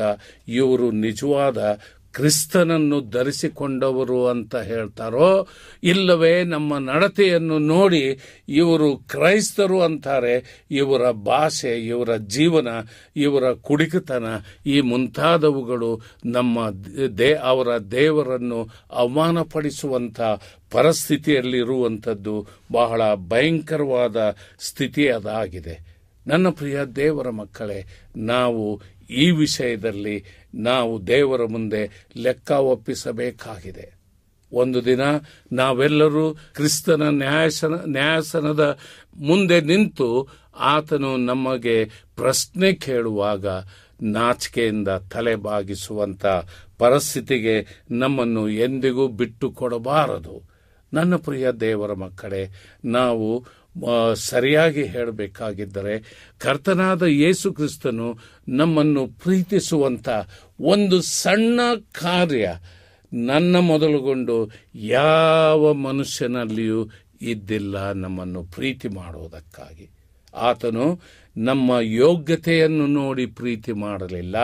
ಇವರು 0.48 0.90
ನಿಜವಾದ 0.90 1.80
ಕ್ರಿಸ್ತನನ್ನು 2.14 3.00
ಧರಿಸಿಕೊಂಡವರು 3.10 4.26
ಅಂತ 4.26 4.56
ಹೇಳ್ತಾರೋ 4.56 5.48
ಇಲ್ಲವೇ 5.82 6.44
ನಮ್ಮ 6.44 6.78
ನಡತೆಯನ್ನು 6.78 7.58
ನೋಡಿ 7.58 8.18
ಇವರು 8.48 8.96
ಕ್ರೈಸ್ತರು 8.96 9.80
ಅಂತಾರೆ. 9.80 10.66
ಇವರ 10.70 11.10
ಭಾಷೆ, 11.10 11.86
ಇವರ 11.86 12.16
ಜೀವನ, 12.16 12.68
ಇವರ 13.16 13.52
ಕುಡಿಕತನ, 13.52 14.24
ಈ 14.66 14.80
ಮುಂತಾದವುಗಳು 14.80 16.00
ನಮ್ಮ 16.24 16.70
ದೇ, 17.18 17.34
ಅವರ 17.34 17.78
ದೇವರನ್ನು 17.78 18.68
ಅವಮಾನಪಡಿಸುವಂಥ 18.90 20.20
ಪರಿಸ್ಥಿತಿಯಲ್ಲಿರುವಂಥದ್ದು 20.70 22.46
ಬಹಳ 22.72 23.02
ಭಯಂಕರವಾದ 23.14 24.36
ಸ್ಥಿತಿ 24.60 25.08
ಅದಾಗಿದೆ. 25.08 25.94
ನನ್ನ 26.26 26.48
ಪ್ರಿಯ 26.48 26.78
ದೇವರ 26.96 27.30
ಮಕ್ಕಳೇ, 27.30 27.80
ನಾವು 28.16 28.82
ಈ 29.10 29.30
ವಿಷಯದಲ್ಲಿ 29.30 30.24
ನಾವು 30.54 31.06
ದೇವರ 31.06 31.44
ಮುಂದೆ 31.44 32.10
ಲೆಕ್ಕ 32.16 32.50
ಒಪ್ಪಿಸಬೇಕಾಗಿದೆ. 32.50 34.04
ಒಂದು 34.52 34.84
ದಿನ 34.84 35.00
ನಾವೆಲ್ಲರೂ 35.52 36.34
ಕ್ರಿಸ್ತನ 36.34 37.02
ನ್ಯಾಯಸನ 37.08 37.74
ನ್ಯಾಯಸನದ 37.86 38.78
ಮುಂದೆ 39.16 39.60
ನಿಂತು 39.60 40.28
ಆತನು 40.56 41.16
ನಮಗೆ 41.16 41.84
ಪ್ರಶ್ನೆ 42.16 42.72
ಕೇಳುವಾಗ 42.72 43.46
ನಾಚಿಕೆಯಿಂದ 44.02 44.88
ತಲೆ 44.88 45.34
ಬಾಗಿಸುವಂಥ 45.34 46.26
ಪರಿಸ್ಥಿತಿಗೆ 46.78 47.84
ನಮ್ಮನ್ನು 47.90 48.48
ಎಂದಿಗೂ 48.48 49.08
ಬಿಟ್ಟು 49.08 49.50
ಕೊಡಬಾರದು 49.50 50.54
ನನ್ನ 50.92 51.16
ಪ್ರಿಯ 51.16 51.52
ದೇವರ 51.52 51.92
ಮಕ್ಕಳೇ, 51.92 52.50
ನಾವು 52.84 53.46
ಸರಿಯಾಗಿ 54.14 54.84
ಹೇಳಬೇಕಾಗಿದ್ದರೆ 54.84 56.26
ಕರ್ತನಾದ 56.38 57.02
ಯೇಸು 57.02 57.52
ಕ್ರಿಸ್ತನು 57.52 58.18
ನಮ್ಮನ್ನು 58.48 59.06
ಪ್ರೀತಿಸುವಂಥ 59.06 60.08
ಒಂದು 60.60 61.02
ಸಣ್ಣ 61.02 61.60
ಕಾರ್ಯ 61.92 62.54
ನನ್ನ 63.12 63.56
ಮೊದಲುಗೊಂಡು 63.58 64.50
ಯಾವ 64.74 65.72
ಮನುಷ್ಯನಲ್ಲಿಯೂ 65.72 66.90
ಇದ್ದಿಲ್ಲ 67.22 67.92
ನಮ್ಮನ್ನು 67.92 68.44
ಪ್ರೀತಿ 68.44 68.88
ಮಾಡುವುದಕ್ಕಾಗಿ. 68.88 69.90
ಆತನು 70.34 71.00
ನಮ್ಮ 71.36 71.72
ಯೋಗ್ಯತೆಯನ್ನು 71.80 72.86
ನೋಡಿ 72.86 73.26
ಪ್ರೀತಿ 73.26 73.72
ಮಾಡಲಿಲ್ಲ. 73.72 74.36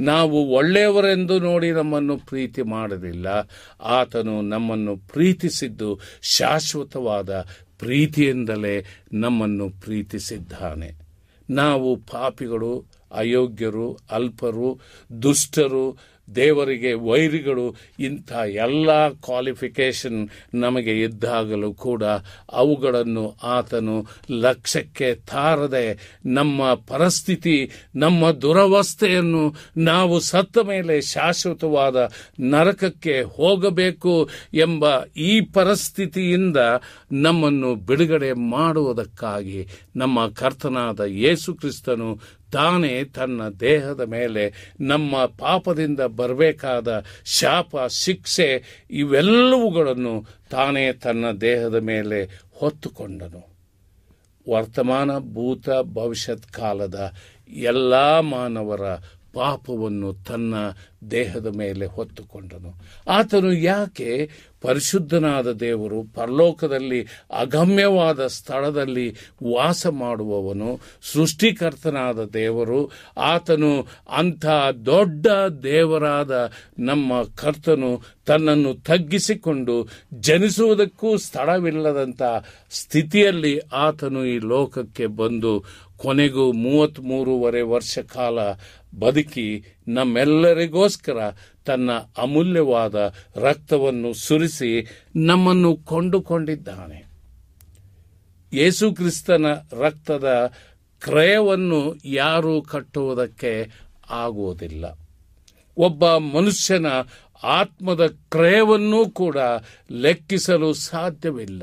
ನಾವು 0.00 0.46
ಒಳ್ಳೆಯವರೆಂದು 0.46 1.38
ನೋಡಿ 1.38 1.70
ನಮ್ಮನ್ನು 1.70 2.16
ಪ್ರೀತಿ 2.16 2.62
ಮಾಡಲಿಲ್ಲ. 2.62 3.26
ಆತನು 3.82 4.42
ನಮ್ಮನ್ನು 4.42 4.96
ಪ್ರೀತಿಸಿದ್ದು 4.96 6.00
ಶಾಶ್ವತವಾದ 6.22 7.46
ಪ್ರೀತಿಯಿಂದಲೇ 7.80 8.84
ನಮ್ಮನ್ನು 9.12 9.70
ಪ್ರೀತಿಸಿದ್ದಾನೆ. 9.70 10.90
ನಾವು 11.50 11.96
ಪಾಪಿಗಳು 11.96 12.84
ಅಯೋಗ್ಯರು 13.12 13.98
ಅಲ್ಪರು 14.10 14.80
ದುಷ್ಟರು 15.22 15.98
ದೇವರಿಗೆ 16.34 16.92
ವೈರಿಗಳು 16.92 17.76
ಇಂಥ 17.98 18.32
ಎಲ್ಲ 18.32 19.08
ಕ್ವಾಲಿಫಿಕೇಶನ್ 19.08 20.28
ನಮಗೆ 20.54 21.00
ಇದ್ದಾಗಲೂ 21.00 21.74
ಕೂಡ 21.74 22.02
ಅವುಗಳನ್ನು 22.52 23.36
ಆತನು 23.42 24.06
ಲಕ್ಷ್ಯಕ್ಕೆ 24.30 25.14
ತಾರದೆ 25.14 26.16
ನಮ್ಮ 26.26 26.74
ಪರಿಸ್ಥಿತಿ, 26.74 27.70
ನಮ್ಮ 27.96 28.30
ದುರವಸ್ಥೆಯನ್ನು 28.30 29.54
ನಾವು 29.76 30.20
ಸತ್ತ 30.20 30.58
ಮೇಲೆ 30.58 31.00
ಶಾಶ್ವತವಾದ 31.00 32.12
ನರಕಕ್ಕೆ 32.40 33.22
ಹೋಗಬೇಕು 33.22 34.28
ಎಂಬ 34.54 34.84
ಈ 35.04 35.40
ಪರಿಸ್ಥಿತಿಯಿಂದ 35.40 36.56
ನಮ್ಮನ್ನು 37.12 37.74
ಬಿಡುಗಡೆ 37.74 38.32
ಮಾಡುವುದಕ್ಕಾಗಿ 38.32 39.66
ನಮ್ಮ 39.96 40.28
ಕರ್ತನಾದ 40.28 41.00
ಯೇಸು 41.00 41.54
ತಾನೇ 42.52 43.04
ತನ್ನ 43.04 43.48
ದೇಹದ 43.48 44.00
ಮೇಲೆ 44.00 44.74
ನಮ್ಮ 44.80 45.26
ಪಾಪದಿಂದ 45.26 46.00
ಬರಬೇಕಾದ 46.00 47.04
ಶಾಪ, 47.24 47.76
ಶಿಕ್ಷೆ 47.88 48.62
ಇವೆಲ್ಲವುಗಳನ್ನು 48.90 50.24
ತಾನೇ 50.50 50.92
ತನ್ನ 50.92 51.30
ದೇಹದ 51.30 51.74
ಮೇಲೆ 51.74 52.24
ಹೊತ್ತುಕೊಂಡನು. 52.58 53.50
ವರ್ತಮಾನ, 54.50 55.18
ಭೂತ, 55.18 55.68
ಭವಿಷ್ಯತ್ 55.92 56.52
ಕಾಲದ 56.52 57.12
ಎಲ್ಲ 57.48 58.20
ಮಾನವರ 58.20 58.80
ಪಾಪವನ್ನು 59.34 60.12
ತನ್ನ 60.12 60.54
ದೇಹದ 61.10 61.46
ಮೇಲೆ 61.56 61.86
ಹೊತ್ತುಕೊಂಡನು. 61.86 62.74
ಆತನು 63.10 63.52
ಯಾಕೆ 63.52 64.30
ಪರಿಶುದ್ಧನಾದ 64.60 65.52
ದೇವರು 65.52 66.02
ಪರಲೋಕದಲ್ಲಿ 66.02 67.06
ಅಗಮ್ಯವಾದ 67.40 68.26
ಸ್ಥಳದಲ್ಲಿ 68.26 69.10
ವಾಸ 69.54 69.86
ಮಾಡುವವನು? 69.86 70.80
ಸೃಷ್ಟಿಕರ್ತನಾದ 71.12 72.24
ದೇವರು, 72.24 72.92
ಆತನು 73.16 73.86
ಅಂಥ 74.10 74.46
ದೊಡ್ಡ 74.86 75.26
ದೇವರಾದ 75.62 76.52
ನಮ್ಮ 76.78 77.22
ಕರ್ತನು 77.22 78.02
ತನ್ನನ್ನು 78.26 78.74
ತಗ್ಗಿಸಿಕೊಂಡು 78.74 79.88
ಜನಿಸುವುದಕ್ಕೂ 80.14 81.16
ಸ್ಥಳವಿಲ್ಲದಂಥ 81.16 82.22
ಸ್ಥಿತಿಯಲ್ಲಿ 82.70 83.58
ಆತನು 83.58 84.24
ಈ 84.24 84.38
ಲೋಕಕ್ಕೆ 84.38 85.06
ಬಂದು 85.06 85.64
ಕೊನೆಗೂ 85.96 86.52
ಮೂವತ್ತ್ಮೂರುವರೆ 86.52 87.60
ವರ್ಷ 87.60 87.98
ಕಾಲ 87.98 88.38
ಬದುಕಿ 88.98 89.78
ನಮ್ಮೆಲ್ಲರಿಗೋಸ್ಕರ 89.94 91.18
ತನ್ನ 91.66 91.90
ಅಮೂಲ್ಯವಾದ 92.18 93.14
ರಕ್ತವನ್ನು 93.36 94.12
ಸುರಿಸಿ 94.12 94.86
ನಮ್ಮನ್ನು 95.16 95.76
ಕೊಂಡುಕೊಂಡಿದ್ದಾನೆ. 95.76 97.10
ಯೇಸು 98.52 98.94
ಕ್ರಿಸ್ತನ 98.94 99.46
ರಕ್ತದ 99.72 100.52
ಕ್ರಯವನ್ನು 101.00 101.94
ಯಾರೂ 102.04 102.62
ಕಟ್ಟುವುದಕ್ಕೆ 102.62 103.70
ಆಗುವುದಿಲ್ಲ. 104.10 104.98
ಒಬ್ಬ 105.76 106.16
ಮನುಷ್ಯನ 106.16 106.86
ಆತ್ಮದ 107.42 108.06
ಕ್ರಯವನ್ನೂ 108.06 109.10
ಕೂಡ 109.10 109.36
ಲೆಕ್ಕಿಸಲು 109.90 110.72
ಸಾಧ್ಯವಿಲ್ಲ. 110.72 111.62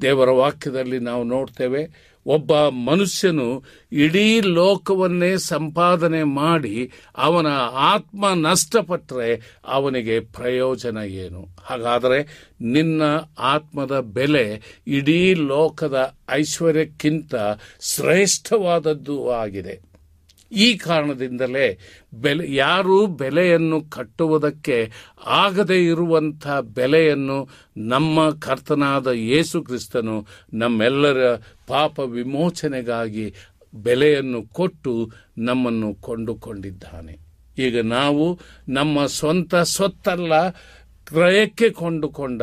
ದೇವರ 0.00 0.30
ವಾಕ್ಯದಲ್ಲಿ 0.30 0.98
ನಾವು 0.98 1.24
ನೋಡ್ತೇವೆ 1.24 2.11
ಒಬ್ಬ 2.26 2.68
ಮನುಷ್ಯನು 2.68 3.64
ಇಡೀ 3.92 4.40
ಲೋಕವನ್ನೇ 4.40 5.36
ಸಂಪಾದನೆ 5.36 6.22
ಮಾಡಿ 6.22 6.92
ಅವನ 7.16 7.46
ಆತ್ಮ 7.74 8.28
ನಷ್ಟಪಟ್ಟರೆ 8.28 9.58
ಅವನಿಗೆ 9.64 10.20
ಪ್ರಯೋಜನ 10.20 10.96
ಏನು? 10.96 11.48
ಹಾಗಾದರೆ 11.64 12.50
ನಿನ್ನ 12.60 13.02
ಆತ್ಮದ 13.38 14.00
ಬೆಲೆ 14.00 14.62
ಇಡೀ 14.86 15.34
ಲೋಕದ 15.34 16.14
ಐಶ್ವರ್ಯಕ್ಕಿಂತ 16.30 17.34
ಶ್ರೇಷ್ಠವಾದದ್ದು 17.80 19.30
ಆಗಿದೆ. 19.30 19.91
ಈ 20.52 20.76
ಕಾರಣದಿಂದಲೇ 20.76 21.78
ಬೆಲೆ, 22.14 22.54
ಯಾರು 22.54 23.06
ಬೆಲೆಯನ್ನು 23.06 23.80
ಕಟ್ಟುವುದಕ್ಕೆ 23.80 24.92
ಆಗದೇ 25.26 25.84
ಇರುವಂಥ 25.84 26.48
ಬೆಲೆಯನ್ನು 26.48 27.48
ನಮ್ಮ 27.76 28.30
ಕರ್ತನಾದ 28.30 29.06
ಯೇಸು 29.06 29.62
ಕ್ರಿಸ್ತನು 29.62 30.26
ನಮ್ಮೆಲ್ಲರ 30.54 31.36
ಪಾಪ 31.66 31.98
ವಿಮೋಚನೆಗಾಗಿ 31.98 33.34
ಬೆಲೆಯನ್ನು 33.74 34.42
ಕೊಟ್ಟು 34.42 35.10
ನಮ್ಮನ್ನು 35.38 35.94
ಕೊಂಡುಕೊಂಡಿದ್ದಾನೆ. 35.94 37.18
ಈಗ 37.58 37.80
ನಾವು 37.80 38.38
ನಮ್ಮ 38.68 39.06
ಸ್ವಂತ 39.06 39.54
ಸೊತ್ತಲ್ಲ 39.54 40.50
ಕ್ರಯಕ್ಕೆ 41.06 41.70
ಕೊಂಡುಕೊಂಡ 41.70 42.42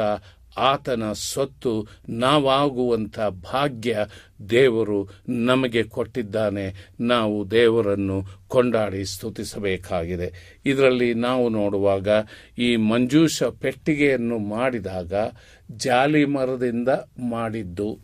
ಆತನ 0.58 1.14
ಸೊತ್ತು 1.14 1.88
ನಾವಾಗುವಂಥ 2.10 3.20
ಭಾಗ್ಯ 3.20 4.06
ದೇವರು 4.50 5.10
ನಮಗೆ 5.30 5.84
ಕೊಟ್ಟಿದ್ದಾನೆ. 5.84 6.92
ನಾವು 7.00 7.52
ದೇವರನ್ನು 7.52 8.24
ಕೊಂಡಾಡಿ 8.48 9.06
ಸ್ತುತಿಸಬೇಕಾಗಿದೆ. 9.06 10.60
ಇದರಲ್ಲಿ 10.66 11.14
ನಾವು 11.14 11.50
ನೋಡುವಾಗ 11.50 12.08
ಈ 12.58 12.76
ಮಂಜೂಷ 12.76 13.44
ಪೆಟ್ಟಿಗೆಯನ್ನು 13.44 14.40
ಮಾಡಿದಾಗ 14.40 15.14
ಜಾಲಿ 15.72 16.26
ಮರದಿಂದ 16.26 16.90
ಮಾಡಿದ್ದು. 17.20 18.00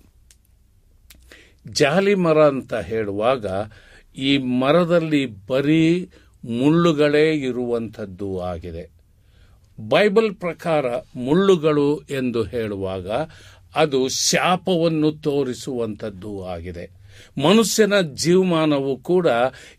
ಜಾಲಿ 1.67 2.15
ಮರ 2.15 2.45
ಅಂತ 2.45 2.73
ಹೇಳುವಾಗ 2.73 3.45
ಈ 4.17 4.37
ಮರದಲ್ಲಿ 4.37 5.25
ಬರೀ 5.25 6.09
ಮುಳ್ಳುಗಳೇ 6.45 7.33
ಇರುವಂಥದ್ದು 7.33 8.41
ಆಗಿದೆ. 8.41 8.94
ಬೈಬಲ್ 9.79 10.35
ಪ್ರಕಾರ 10.35 10.85
ಮುಳ್ಳುಗಳು 11.15 12.01
ಎಂದು 12.09 12.43
ಹೇಳುವಾಗ 12.43 13.09
ಅದು 13.75 14.07
ಶಾಪವನ್ನು 14.07 15.11
ತೋರಿಸುವಂಥದ್ದು 15.11 16.47
ಆಗಿದೆ. 16.47 17.05
ಮನುಷ್ಯನ 17.47 18.01
ಜೀವಮಾನವು 18.01 18.97
ಕೂಡ 18.97 19.27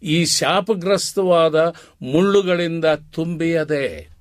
ಈ 0.03 0.25
ಶಾಪಗ್ರಸ್ತವಾದ 0.25 1.55
ಮುಳ್ಳುಗಳಿಂದ 2.03 2.85
ತುಂಬಿಯದೆ, 2.85 4.17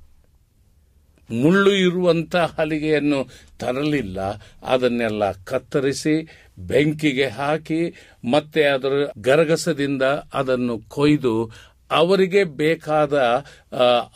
ಮುಳ್ಳು 1.32 1.72
ಇರುವಂಥ 1.72 2.36
ಹಲಿಗೆಯನ್ನು 2.36 3.28
ತರಲಿಲ್ಲ. 3.60 4.20
ಅದನ್ನೆಲ್ಲ 4.64 5.32
ಕತ್ತರಿಸಿ, 5.32 6.16
ಬೆಂಕಿಗೆ 6.60 7.28
ಹಾಕಿ, 7.28 8.12
ಮತ್ತೆ 8.32 8.64
ಅದರ 8.64 9.08
ಗರಗಸದಿಂದ 9.18 10.02
ಅದನ್ನು 10.34 10.78
ಕೊಯ್ದು 10.90 11.52
ಅವರಿಗೆ 11.92 12.44
ಬೇಕಾದ 12.44 13.46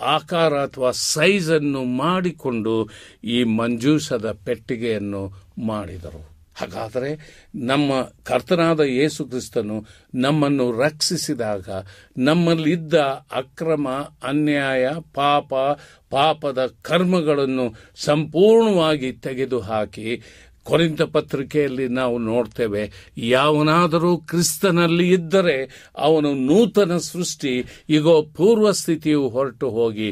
ಆಕಾರ 0.02 0.54
ಅಥವಾ 0.54 0.92
ಸೈಜನ್ನು 0.92 1.84
ಮಾಡಿಕೊಂಡು 1.84 2.90
ಈ 3.24 3.44
ಮಂಜೂಷದ 3.44 4.32
ಪೆಟ್ಟಿಗೆಯನ್ನು 4.32 5.34
ಮಾಡಿದರು. 5.66 6.40
ಹಾಗಾದರೆ 6.60 7.42
ನಮ್ಮ 7.56 7.92
ಕರ್ತನಾದ 8.24 8.80
ಯೇಸು 8.80 9.26
ಕ್ರಿಸ್ತನು 9.26 9.86
ನಮ್ಮನ್ನು 10.16 10.82
ರಕ್ಷಿಸಿದಾಗ 10.82 11.70
ನಮ್ಮಲ್ಲಿದ್ದ 12.18 12.94
ಅಕ್ರಮ, 13.32 13.90
ಅನ್ಯಾಯ, 14.24 14.90
ಪಾಪ, 15.14 15.54
ಪಾಪದ 16.10 16.66
ಕರ್ಮಗಳನ್ನು 16.82 17.76
ಸಂಪೂರ್ಣವಾಗಿ 17.96 19.12
ತೆಗೆದುಹಾಕಿ 19.12 20.22
ಕೊರಿಂತ 20.70 21.02
ಪತ್ರಿಕೆಯಲ್ಲಿ 21.16 21.88
ನಾವು 22.00 22.16
ನೋಡ್ತೇವೆ, 22.32 22.84
ಯಾವನಾದರೂ 23.36 24.12
ಕ್ರಿಸ್ತನಲ್ಲಿ 24.32 25.08
ಇದ್ದರೆ 25.18 25.58
ಅವನು 25.98 26.32
ನೂತನ 26.50 26.98
ಸೃಷ್ಟಿ 27.12 27.54
ಈಗ 27.90 28.08
ಪೂರ್ವ 28.38 28.72
ಸ್ಥಿತಿಯು 28.82 29.24
ಹೊರಟು 29.36 29.70
ಹೋಗಿ 29.70 30.10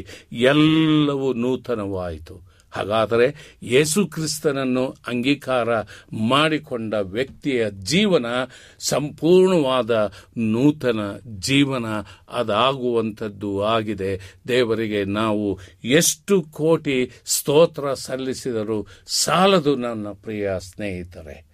ಎಲ್ಲವೂ 0.52 1.30
ನೂತನವಾಯಿತು. 1.44 2.36
ಹಾಗಾದರೆ 2.70 3.58
ಯೇಸು 3.62 4.06
ಕ್ರಿಸ್ತನನ್ನು 4.06 4.96
ಅಂಗೀಕಾರ 5.06 5.80
ಮಾಡಿಕೊಂಡ 6.12 6.94
ವ್ಯಕ್ತಿಯ 6.94 7.70
ಜೀವನ 7.70 8.26
ಸಂಪೂರ್ಣವಾದ 8.78 10.12
ನೂತನ 10.36 11.00
ಜೀವನ 11.38 11.86
ಅದಾಗುವಂಥದ್ದು 12.30 13.64
ಆಗಿದೆ. 13.64 14.38
ದೇವರಿಗೆ 14.48 15.04
ನಾವು 15.04 15.58
ಎಷ್ಟು 15.84 16.42
ಕೋಟಿ 16.42 17.10
ಸ್ತೋತ್ರ 17.24 17.94
ಸಲ್ಲಿಸಿದರೂ 17.94 18.86
ಸಾಲದು 19.06 19.76
ನನ್ನ 19.76 20.08
ಪ್ರಿಯ 20.22 20.50
ಸ್ನೇಹಿತರೆ. 20.58 21.48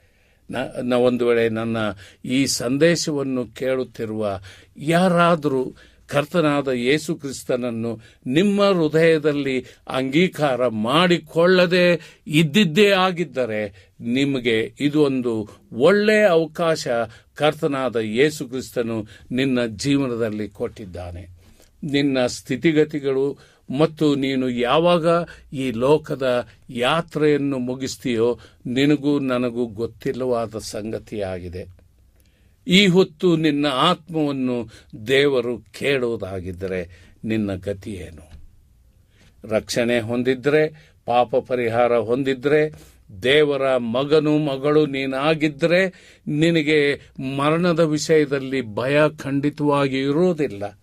ನ 0.82 0.92
ಒಂದು 0.92 1.26
ವೇಳೆ 1.26 1.48
ನನ್ನ 1.48 1.76
ಈ 2.24 2.46
ಸಂದೇಶವನ್ನು 2.46 3.54
ಕೇಳುತ್ತಿರುವ 3.54 4.40
ಯಾರಾದರೂ 4.76 5.74
ಕರ್ತನಾದ 6.14 6.68
ಯೇಸು 6.68 7.12
ಕ್ರಿಸ್ತನನ್ನು 7.14 7.92
ನಿಮ್ಮ 8.26 8.62
ಹೃದಯದಲ್ಲಿ 8.62 9.56
ಅಂಗೀಕಾರ 9.88 10.68
ಮಾಡಿಕೊಳ್ಳದೆ 10.68 11.86
ಇದ್ದಿದ್ದೇ 12.26 12.88
ಆಗಿದ್ದರೆ 12.90 13.62
ನಿಮಗೆ 14.00 14.56
ಇದೊಂದು 14.80 15.34
ಒಳ್ಳೆಯ 15.86 16.24
ಅವಕಾಶ 16.28 16.88
ಕರ್ತನಾದ 17.34 17.96
ಯೇಸು 17.96 18.44
ಕ್ರಿಸ್ತನು 18.48 18.98
ನಿನ್ನ 19.30 19.58
ಜೀವನದಲ್ಲಿ 19.66 20.48
ಕೊಟ್ಟಿದ್ದಾನೆ. 20.48 21.22
ನಿನ್ನ 21.84 22.26
ಸ್ಥಿತಿಗತಿಗಳು 22.26 23.26
ಮತ್ತು 23.78 24.06
ನೀನು 24.14 24.46
ಯಾವಾಗ 24.48 25.06
ಈ 25.52 25.70
ಲೋಕದ 25.84 26.26
ಯಾತ್ರೆಯನ್ನು 26.70 27.58
ಮುಗಿಸ್ತೀಯೋ 27.58 28.28
ನಿನಗೂ 28.66 29.12
ನನಗೂ 29.32 29.64
ಗೊತ್ತಿಲ್ಲವಾದ 29.80 30.58
ಸಂಗತಿಯಾಗಿದೆ. 30.74 31.83
ಈ 32.66 32.86
ಹೊತ್ತು 32.86 33.36
ನಿನ್ನ 33.36 33.66
ಆತ್ಮವನ್ನು 33.66 34.68
ದೇವರು 35.06 35.58
ಕೇಳುವುದಾಗಿದ್ದರೆ 35.58 37.10
ನಿನ್ನ 37.24 37.54
ಗತಿ 37.54 37.90
ಏನು? 37.90 38.30
ರಕ್ಷಣೆ 39.48 40.00
ಹೊಂದಿದ್ರೆ, 40.00 40.92
ಪಾಪ 41.06 41.36
ಪರಿಹಾರ 41.36 41.98
ಹೊಂದಿದ್ರೆ, 41.98 42.94
ದೇವರ 43.22 43.76
ಮಗನು 43.76 44.38
ಮಗಳು 44.38 44.86
ನೀನಾಗಿದ್ದರೆ 44.86 45.94
ನಿನಗೆ 46.26 46.94
ಮರಣದ 47.38 47.80
ವಿಷಯದಲ್ಲಿ 47.80 48.74
ಭಯ 48.74 49.00
ಖಂಡಿತವಾಗಿ 49.18 49.98
ಇರುವುದಿಲ್ಲ. 49.98 50.80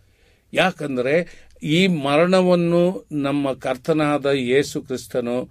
ಯಾಕಂದರೆ 0.53 1.47
ಈ 1.63 1.87
ಮರಣವನ್ನು 1.87 3.07
ನಮ್ಮ 3.11 3.53
ಕರ್ತನಾದ 3.53 4.25
ಯೇಸು 4.25 4.81
ಕ್ರಿಸ್ತನು 4.81 5.49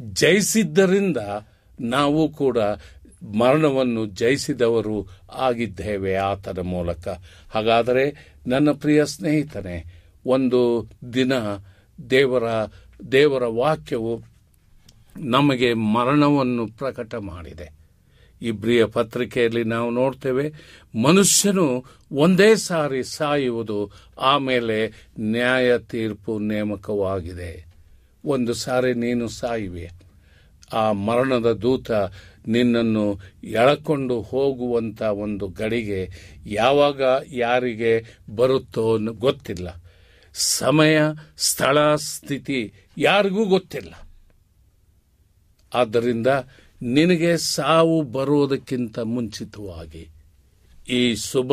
ಜಯಿಸಿದ್ದರಿಂದ 0.00 1.16
ನಾವು 1.80 2.28
ಕೂಡ 2.28 2.58
ಮರಣವನ್ನು 3.22 4.06
ಜಯಿಸಿದವರು 4.06 5.08
ಆಗಿದ್ದೇವೆ 5.34 6.14
ಆತನ 6.14 6.60
ಮೂಲಕ. 6.60 7.08
ಹಾಗಾದರೆ 7.50 8.34
ನನ್ನ 8.46 8.70
ಪ್ರಿಯ 8.70 9.06
ಸ್ನೇಹಿತನೇ, 9.06 9.84
ಒಂದು 10.26 10.90
ದಿನ 11.14 11.32
ದೇವರ 12.10 12.42
ದೇವರ 13.12 13.44
ವಾಕ್ಯವು 13.44 14.22
ನಮಗೆ 15.16 15.74
ಮರಣವನ್ನು 15.74 16.66
ಪ್ರಕಟ 16.66 17.14
ಮಾಡಿದೆ. 17.14 17.78
ಇಬ್ರಿಯ 18.42 18.84
ಪತ್ರಿಕೆಯಲ್ಲಿ 18.84 19.64
ನಾವು 19.64 19.90
ನೋಡ್ತೇವೆ, 19.90 20.52
ಮನುಷ್ಯನು 21.02 21.84
ಒಂದೇ 22.12 22.56
ಸಾರಿ 22.56 23.02
ಸಾಯುವುದು 23.02 23.90
ಆಮೇಲೆ 24.18 25.08
ನ್ಯಾಯ 25.20 25.78
ತೀರ್ಪು 25.78 26.38
ನೇಮಕವಾಗಿದೆ. 26.38 27.66
ಒಂದು 28.24 28.54
ಸಾರಿ 28.54 28.94
ನೀನು 28.94 29.28
ಸಾಯುವೆ. 29.28 29.90
ಆ 30.72 30.92
ಮರಣದ 30.92 31.52
ದೂತ 31.52 31.90
ನಿನ್ನನ್ನು 32.48 33.20
ಎಳಕೊಂಡು 33.44 34.20
ಹೋಗುವಂತ 34.20 35.02
ಒಂದು 35.02 35.48
ಗಡಿಗೆ 35.48 36.10
ಯಾವಾಗ 36.46 37.02
ಯಾರಿಗೆ 37.32 38.04
ಬರುತ್ತೋ 38.36 38.98
ಗೊತ್ತಿಲ್ಲ. 38.98 39.68
ಸಮಯ, 40.32 41.00
ಸ್ಥಳ, 41.38 41.94
ಸ್ಥಿತಿ 41.94 42.72
ಯಾರಿಗೂ 42.98 43.44
ಗೊತ್ತಿಲ್ಲ. 43.44 44.08
ಆದ್ದರಿಂದ 45.74 46.26
ನಿನಗೆ 46.82 47.36
ಸಾವು 47.36 48.02
ಬರುವುದಕ್ಕಿಂತ 48.02 48.98
ಮುಂಚಿತವಾಗಿ 48.98 50.08
ಈ 50.88 51.14
ಶುಭ 51.14 51.52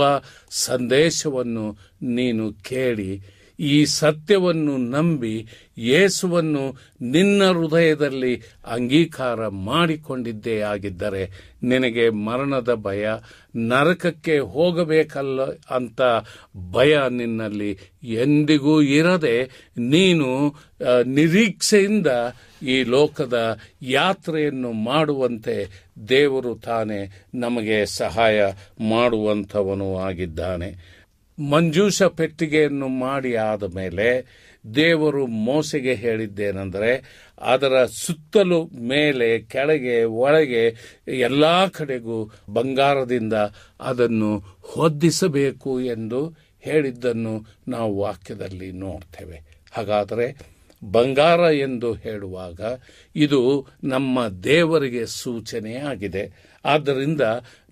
ಸಂದೇಶವನ್ನು 0.50 1.78
ನೀನು 2.02 2.54
ಕೇಳಿ 2.54 3.22
ಈ 3.60 3.86
ಸತ್ಯವನ್ನು 3.86 4.78
ನಂಬಿ 4.78 5.48
ಯೇಸುವನ್ನು 5.78 6.78
ನಿನ್ನ 7.02 7.44
ಹೃದಯದಲ್ಲಿ 7.52 8.42
ಅಂಗೀಕಾರ 8.68 9.48
ಮಾಡಿಕೊಂಡಿದ್ದೇ 9.48 10.60
ಆಗಿದ್ದರೆ 10.60 11.56
ನಿನಗೆ 11.64 12.10
ಮರಣದ 12.10 12.74
ಭಯ, 12.76 13.10
ನರಕಕ್ಕೆ 13.56 14.40
ಹೋಗಬೇಕಲ್ಲ 14.40 15.42
ಅಂತ 15.70 16.02
ಭಯ 16.72 17.00
ನಿನ್ನಲ್ಲಿ 17.10 17.78
ಎಂದಿಗೂ 18.04 18.82
ಇರದೆ 18.82 19.70
ನೀನು 19.78 20.56
ನಿರೀಕ್ಷೆಯಿಂದ 21.06 22.08
ಈ 22.62 22.84
ಲೋಕದ 22.84 23.60
ಯಾತ್ರೆಯನ್ನು 23.82 24.72
ಮಾಡುವಂತೆ 24.72 25.86
ದೇವರು 26.10 26.56
ತಾನೇ 26.56 27.26
ನಮಗೆ 27.36 27.86
ಸಹಾಯ 27.86 28.42
ಮಾಡುವಂಥವನು 28.90 29.98
ಆಗಿದ್ದಾನೆ. 29.98 30.95
ಮಂಜೂಷ 31.40 32.04
ಪೆಟ್ಟಿಗೆಯನ್ನು 32.04 32.88
ಮಾಡಿ 32.88 33.36
ಆದ 33.36 33.64
ಮೇಲೆ 33.76 34.26
ದೇವರು 34.76 35.28
ಮೋಸೆಗೆ 35.28 35.94
ಹೇಳಿದ್ದೇನೆಂದರೆ, 35.94 37.22
ಅದರ 37.42 37.86
ಸುತ್ತಲೂ 37.86 38.66
ಮೇಲೆ, 38.66 39.40
ಕೆಳಗೆ, 39.40 40.04
ಒಳಗೆ, 40.04 40.76
ಎಲ್ಲ 41.08 41.68
ಕಡೆಗೂ 41.68 42.32
ಬಂಗಾರದಿಂದ 42.50 43.34
ಅದನ್ನು 43.82 44.44
ಹೊದ್ದಿಸಬೇಕು 44.62 45.82
ಎಂದು 45.82 46.36
ಹೇಳಿದ್ದನ್ನು 46.60 47.46
ನಾವು 47.68 47.98
ವಾಕ್ಯದಲ್ಲಿ 47.98 48.72
ನೋಡ್ತೇವೆ. 48.72 49.42
ಹಾಗಾದರೆ 49.72 50.56
ಬಂಗಾರ 50.92 51.40
ಎಂದು 51.40 51.94
ಹೇಳುವಾಗ 51.94 52.62
ಇದು 53.16 53.68
ನಮ್ಮ 53.84 54.28
ದೇವರಿಗೆ 54.28 55.06
ಸೂಚನೆಯಾಗಿದೆ. 55.06 56.32
ಆದ್ದರಿಂದ 56.66 57.22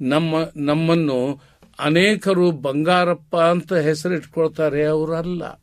ನಮ್ಮ 0.01 0.35
ನಮ್ಮನ್ನು 0.55 1.41
ಅನೇಕರು 1.79 2.51
ಬಂಗಾರಪ್ಪ 2.51 3.35
ಅಂತ 3.35 3.73
ಹೆಸರಿಟ್ಕೊಳ್ತಾರೆ, 3.73 4.85
ಅವರಲ್ಲ. 4.85 5.61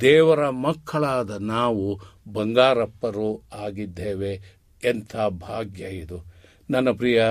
ದೇವರ 0.00 0.48
ಮಕ್ಕಳಾದ 0.48 1.30
ನಾವು 1.30 2.00
ಬಂಗಾರಪ್ಪರು 2.32 3.42
ಆಗಿದ್ದೇವೆ 3.54 4.60
ಎಂಥ 4.84 5.16
ಭಾಗ್ಯ 5.16 5.84
ಇದು. 5.84 6.24
ನನ್ನ 6.70 6.90
ಪ್ರಿಯ 6.90 7.24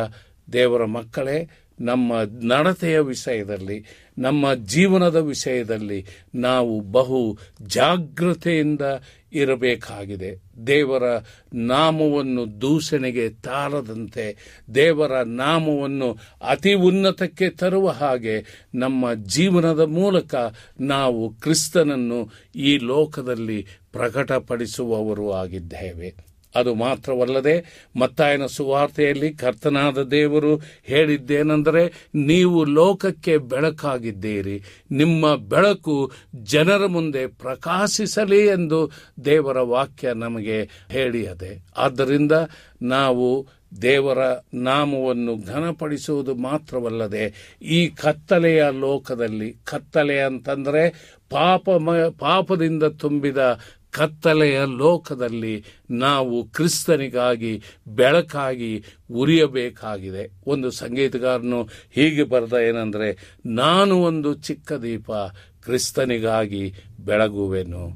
ದೇವರ 0.54 0.86
ಮಕ್ಕಳೇ 0.86 1.50
ನಮ್ಮ 1.80 2.14
ನಡತೆಯ 2.42 3.00
ವಿಷಯದಲ್ಲಿ, 3.00 3.86
ನಮ್ಮ 4.18 4.54
ಜೀವನದ 4.54 5.16
ವಿಷಯದಲ್ಲಿ 5.16 6.06
ನಾವು 6.36 6.80
ಬಹು 6.80 7.38
ಜಾಗ್ರತೆಯಿಂದ 7.62 8.82
ಇರಬೇಕಾಗಿದೆ. 9.34 10.44
ದೇವರ 10.68 11.04
ನಾಮವನ್ನು 11.54 12.62
ದೂಷಣೆಗೆ 12.62 13.30
ತಾರದಂತೆ, 13.30 14.38
ದೇವರ 14.76 15.22
ನಾಮವನ್ನು 15.24 16.18
ಅತಿ 16.42 16.74
ಉನ್ನತಕ್ಕೆ 16.74 17.50
ತರುವ 17.50 17.90
ಹಾಗೆ 17.90 18.68
ನಮ್ಮ 18.76 19.14
ಜೀವನದ 19.14 19.80
ಮೂಲಕ 19.80 20.36
ನಾವು 20.80 21.30
ಕ್ರಿಸ್ತನನ್ನು 21.30 22.32
ಈ 22.56 22.78
ಲೋಕದಲ್ಲಿ 22.78 23.68
ಪ್ರಕಟಪಡಿಸುವವರು 23.92 25.32
ಆಗಿದ್ದೇವೆ. 25.32 26.35
ಅದು 26.56 26.76
ಮಾತ್ರವಲ್ಲದೆ 26.76 27.86
ಮತ್ತಾಯನ 27.96 28.46
ಸುವಾರ್ತೆಯಲ್ಲಿ 28.46 29.34
ಕರ್ತನಾದ 29.34 30.04
ದೇವರು 30.04 30.62
ಹೇಳಿದ್ದೇನೆಂದರೆ 30.84 32.10
ನೀವು 32.16 32.64
ಲೋಕಕ್ಕೆ 32.66 33.38
ಬೆಳಕಾಗಿದ್ದೀರಿ. 33.38 34.64
ನಿಮ್ಮ 34.92 35.36
ಬೆಳಕು 35.36 36.12
ಜನರ 36.44 36.86
ಮುಂದೆ 36.86 37.28
ಪ್ರಕಾಶಿಸಲಿ 37.28 38.46
ಎಂದು 38.46 38.92
ದೇವರ 39.26 39.60
ವಾಕ್ಯ 39.60 40.14
ನಮಗೆ 40.14 40.60
ಹೇಳಿಯದೆ. 40.90 41.66
ಆದ್ದರಿಂದ 41.78 42.32
ನಾವು 42.82 43.48
ದೇವರ 43.82 44.18
ನಾಮವನ್ನು 44.54 45.38
ಘನಪಡಿಸುವುದು 45.38 46.36
ಮಾತ್ರವಲ್ಲದೆ 46.36 47.56
ಈ 47.62 47.88
ಕತ್ತಲೆಯ 47.88 48.66
ಲೋಕದಲ್ಲಿ 48.80 49.58
ಕತ್ತಲೆ 49.64 50.20
ಅಂತಂದರೆ 50.20 50.84
ಪಾಪ 51.30 51.70
ಪಾಪದಿಂದ 52.20 52.84
ತುಂಬಿದ 52.84 53.38
ಕತ್ತಲೆಯ 53.96 54.62
ಲೋಕದಲ್ಲಿ 54.78 55.66
ನಾವು 55.92 56.44
ಕ್ರಿಸ್ತನಿಗಾಗಿ 56.44 57.64
ಬೆಳಕಾಗಿ 57.88 58.84
ಉರಿಯಬೇಕಾಗಿದೆ. 59.12 60.32
ಒಂದು 60.48 60.72
ಸಂಗೀತಗಾರನು 60.72 61.70
ಹೀಗೆ 61.92 62.24
ಬರೆದ 62.24 62.54
ಏನಂದ್ರೆ, 62.54 63.38
ನಾನು 63.46 63.96
ಒಂದು 63.96 64.34
ಚಿಕ್ಕ 64.34 64.74
ದೀಪ 64.74 65.12
ಕ್ರಿಸ್ತನಿಗಾಗಿ 65.64 66.74
ಬೆಳಗುವೆನು. 67.00 67.90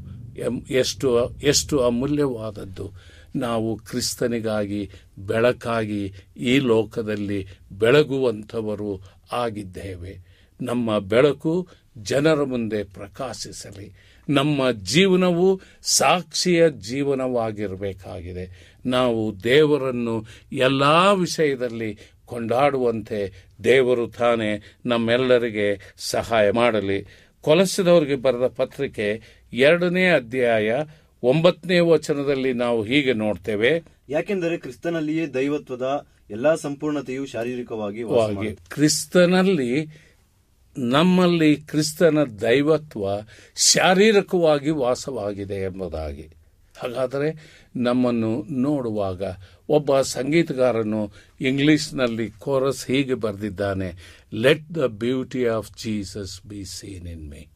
ಎಷ್ಟು 0.70 1.30
ಎಷ್ಟು 1.44 1.80
ಅಮೂಲ್ಯವಾದದ್ದು. 1.80 2.92
ನಾವು 3.36 3.78
ಕ್ರಿಸ್ತನಿಗಾಗಿ 3.78 4.92
ಬೆಳಕಾಗಿ 5.20 6.14
ಈ 6.38 6.60
ಲೋಕದಲ್ಲಿ 6.60 7.48
ಬೆಳಗುವಂಥವರು 7.72 9.02
ಆಗಿದ್ದೇವೆ. 9.32 10.30
ನಮ್ಮ 10.62 11.00
ಬೆಳಕು 11.00 11.68
ಜನರ 11.98 12.44
ಮುಂದೆ 12.44 12.84
ಪ್ರಕಾಶಿಸಲಿ. 12.84 14.09
ನಮ್ಮ 14.30 14.72
ಜೀವನವು 14.72 15.62
ಸಾಕ್ಷಿಯ 15.82 16.70
ಜೀವನವಾಗಿರಬೇಕಾಗಿದೆ. 16.70 18.76
ನಾವು 18.86 19.44
ದೇವರನ್ನು 19.44 20.26
ಎಲ್ಲ 20.52 20.84
ವಿಷಯದಲ್ಲಿ 21.14 21.98
ಕೊಂಡಾಡುವಂತೆ 22.26 23.50
ದೇವರು 23.64 24.08
ತಾನೇ 24.08 24.62
ನಮ್ಮೆಲ್ಲರಿಗೆ 24.86 25.96
ಸಹಾಯ 25.98 26.52
ಮಾಡಲಿ. 26.52 27.06
ಕೊಲಸದವರಿಗೆ 27.42 28.16
ಬರೆದ 28.16 28.52
ಪತ್ರಿಕೆ 28.56 29.22
ಎರಡನೇ 29.54 30.10
ಅಧ್ಯಾಯ 30.10 30.76
ಒಂಬತ್ತನೇ 31.24 31.80
ವಚನದಲ್ಲಿ 31.80 32.54
ನಾವು 32.54 32.84
ಹೀಗೆ 32.84 33.14
ನೋಡ್ತೇವೆ. 33.14 33.84
ಯಾಕೆಂದರೆ 34.10 34.58
ಕ್ರಿಸ್ತನಲ್ಲಿಯೇ 34.58 35.26
ದೈವತ್ವದ 35.26 36.08
ಎಲ್ಲಾ 36.30 36.56
ಸಂಪೂರ್ಣತೆಯು 36.56 37.26
ಶಾರೀರಿಕವಾಗಿ 37.26 38.04
ಕ್ರಿಸ್ತನಲ್ಲಿ 38.70 40.00
ನಮ್ಮಲ್ಲಿ 40.78 41.56
ಕ್ರಿಸ್ತನ 41.56 42.18
ದೈವತ್ವ 42.42 43.06
ಶಾರೀರಿಕವಾಗಿ 43.56 44.70
ವಾಸವಾಗಿದೆ 44.70 45.56
ಎಂಬುದಾಗಿ. 45.56 46.30
ಹಾಗಾದರೆ 46.78 47.60
ನಮ್ಮನ್ನು 47.76 48.44
ನೋಡುವಾಗ 48.52 49.24
ಒಬ್ಬ 49.70 50.02
ಸಂಗೀತಗಾರನು 50.02 51.12
ಇಂಗ್ಲಿಷ್ನಲ್ಲಿ 51.42 52.30
ಕೋರಸ್ 52.30 52.88
ಹೀಗೆ 52.88 53.14
ಬರೆದಿದ್ದಾನೆ 53.14 54.20
let 54.34 54.76
the 54.76 54.78
beauty 54.78 55.46
of 55.46 55.72
Jesus 55.84 56.48
be 56.48 56.66
seen 56.66 57.08
in 57.08 57.30
me 57.30 57.48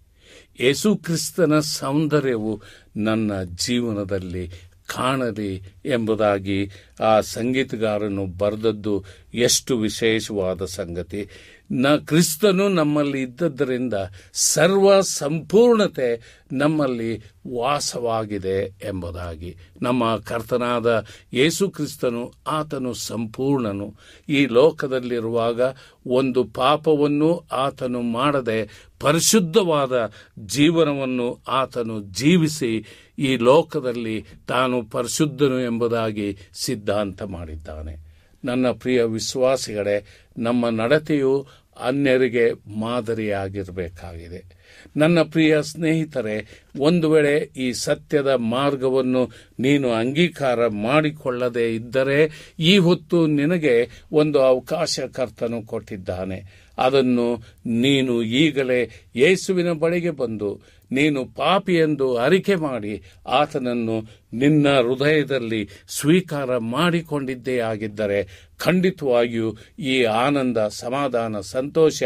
Yesu 0.60 0.96
ಕ್ರಿಸ್ತನ 0.96 1.60
ಸೌಂದರ್ಯವು 1.60 2.62
ನನ್ನ 2.98 3.44
ಜೀವನದಲ್ಲಿ 3.44 4.48
ಕಾಣಲಿ 4.88 5.62
ಎಂಬುದಾಗಿ 5.86 6.70
ಆ 7.00 7.22
ಸಂಗೀತಗಾರನು 7.22 8.26
ಬರೆದದ್ದು 8.26 9.04
ಎಷ್ಟು 9.34 9.78
ವಿಶೇಷವಾದ 9.78 10.66
ಸಂಗತಿ. 10.66 11.30
ನ 11.74 11.96
ಕ್ರಿಸ್ತನು 11.96 12.68
ನಮ್ಮಲ್ಲಿ 12.68 13.22
ಇದ್ದದ್ದರಿಂದ 13.22 13.94
ಸರ್ವ 14.34 15.02
ಸಂಪೂರ್ಣತೆ 15.02 16.42
ನಮ್ಮಲ್ಲಿ 16.52 17.18
ವಾಸವಾಗಿದೆ 17.58 18.80
ಎಂಬುದಾಗಿ. 18.84 19.56
ನಮ್ಮ 19.82 20.18
ಕರ್ತನಾದ 20.18 21.06
ಯೇಸು 21.34 21.70
ಕ್ರಿಸ್ತನು 21.70 22.34
ಆತನು 22.48 22.94
ಸಂಪೂರ್ಣನು. 22.94 23.96
ಈ 24.30 24.46
ಲೋಕದಲ್ಲಿರುವಾಗ 24.46 25.62
ಒಂದು 26.08 26.44
ಪಾಪವನ್ನು 26.44 27.48
ಆತನು 27.52 28.02
ಮಾಡದೆ 28.02 28.90
ಪರಿಶುದ್ಧವಾದ 29.00 30.12
ಜೀವನವನ್ನು 30.40 31.42
ಆತನು 31.48 32.02
ಜೀವಿಸಿ 32.02 32.86
ಈ 33.20 33.36
ಲೋಕದಲ್ಲಿ 33.36 34.26
ತಾನು 34.48 34.84
ಪರಿಶುದ್ಧನು 34.84 35.60
ಎಂಬುದಾಗಿ 35.60 36.38
ಸಿದ್ಧಾಂತ 36.54 37.24
ಮಾಡಿದ್ದಾನೆ. 37.24 38.14
ನನ್ನ 38.46 38.68
ಪ್ರಿಯ 38.72 39.04
ವಿಶ್ವಾಸಿಗಳೇ, 39.04 40.06
ನಮ್ಮ 40.38 40.70
ನಡತೆಯು 40.70 41.48
ಅನ್ಯರಿಗೆ 41.80 42.52
ಮಾದರಿಯಾಗಿರಬೇಕಾಗಿದೆ. 42.80 44.64
ನನ್ನ 44.98 45.22
ಪ್ರಿಯ 45.22 45.62
ಸ್ನೇಹಿತರೆ, 45.62 46.64
ಒಂದು 46.80 47.12
ವೇಳೆ 47.12 47.52
ಈ 47.58 47.72
ಸತ್ಯದ 47.72 48.28
ಮಾರ್ಗವನ್ನು 48.28 49.32
ನೀನು 49.60 49.92
ಅಂಗೀಕಾರ 49.92 50.68
ಮಾಡಿಕೊಳ್ಳದೇ 50.68 51.76
ಇದ್ದರೆ 51.76 52.52
ಈ 52.60 52.78
ಹೊತ್ತು 52.78 53.28
ನಿನಗೆ 53.28 53.90
ಒಂದು 54.12 54.40
ಅವಕಾಶ 54.40 55.00
ಕರ್ತನು 55.00 55.62
ಕೊಟ್ಟಿದ್ದಾನೆ. 55.62 56.64
ಅದನ್ನು 56.78 57.36
ನೀನು 57.66 58.24
ಈಗಲೇ 58.24 59.10
ಯೇಸುವಿನ 59.16 59.72
ಬಳಿಗೆ 59.72 60.10
ಬಂದು 60.10 60.62
ನೀನು 60.94 61.26
ಪಾಪಿ 61.26 61.74
ಎಂದು 61.74 62.18
ಅರಿಕೆ 62.18 62.56
ಮಾಡಿ 62.56 63.04
ಆತನನ್ನು 63.28 64.02
ನಿನ್ನ 64.34 64.68
ಹೃದಯದಲ್ಲಿ 64.70 65.70
ಸ್ವೀಕಾರ 65.88 66.58
ಮಾಡಿಕೊಂಡಿದ್ದೇ 66.58 67.60
ಆಗಿದ್ದರೆ 67.60 68.48
ಖಂಡಿತವಾಗಿಯೂ 68.58 69.56
ಈ 69.80 70.04
ಆನಂದ, 70.04 70.58
ಸಮಾಧಾನ, 70.58 71.40
ಸಂತೋಷ, 71.40 72.04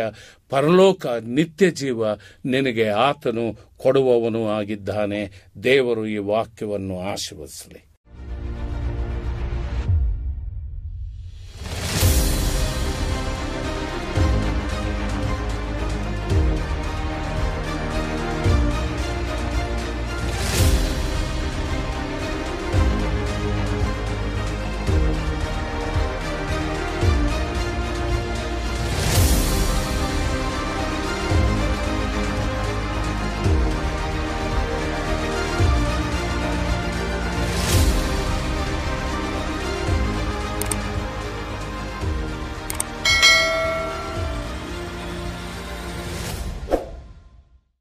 ಪರಲೋಕ 0.49 1.05
ನಿತ್ಯ 1.07 1.71
ಜೀವ 1.71 2.13
ನಿನಗೆ 2.45 2.89
ಆತನು 2.89 3.73
ಕೊಡುವವನು 3.77 4.47
ಆಗಿದ್ದಾನೆ. 4.47 5.49
ದೇವರು 5.63 6.07
ಈ 6.07 6.17
ವಾಕ್ಯವನ್ನು 6.17 6.99
ಆಶೀರ್ವದಿಸಲಿ. 6.99 7.86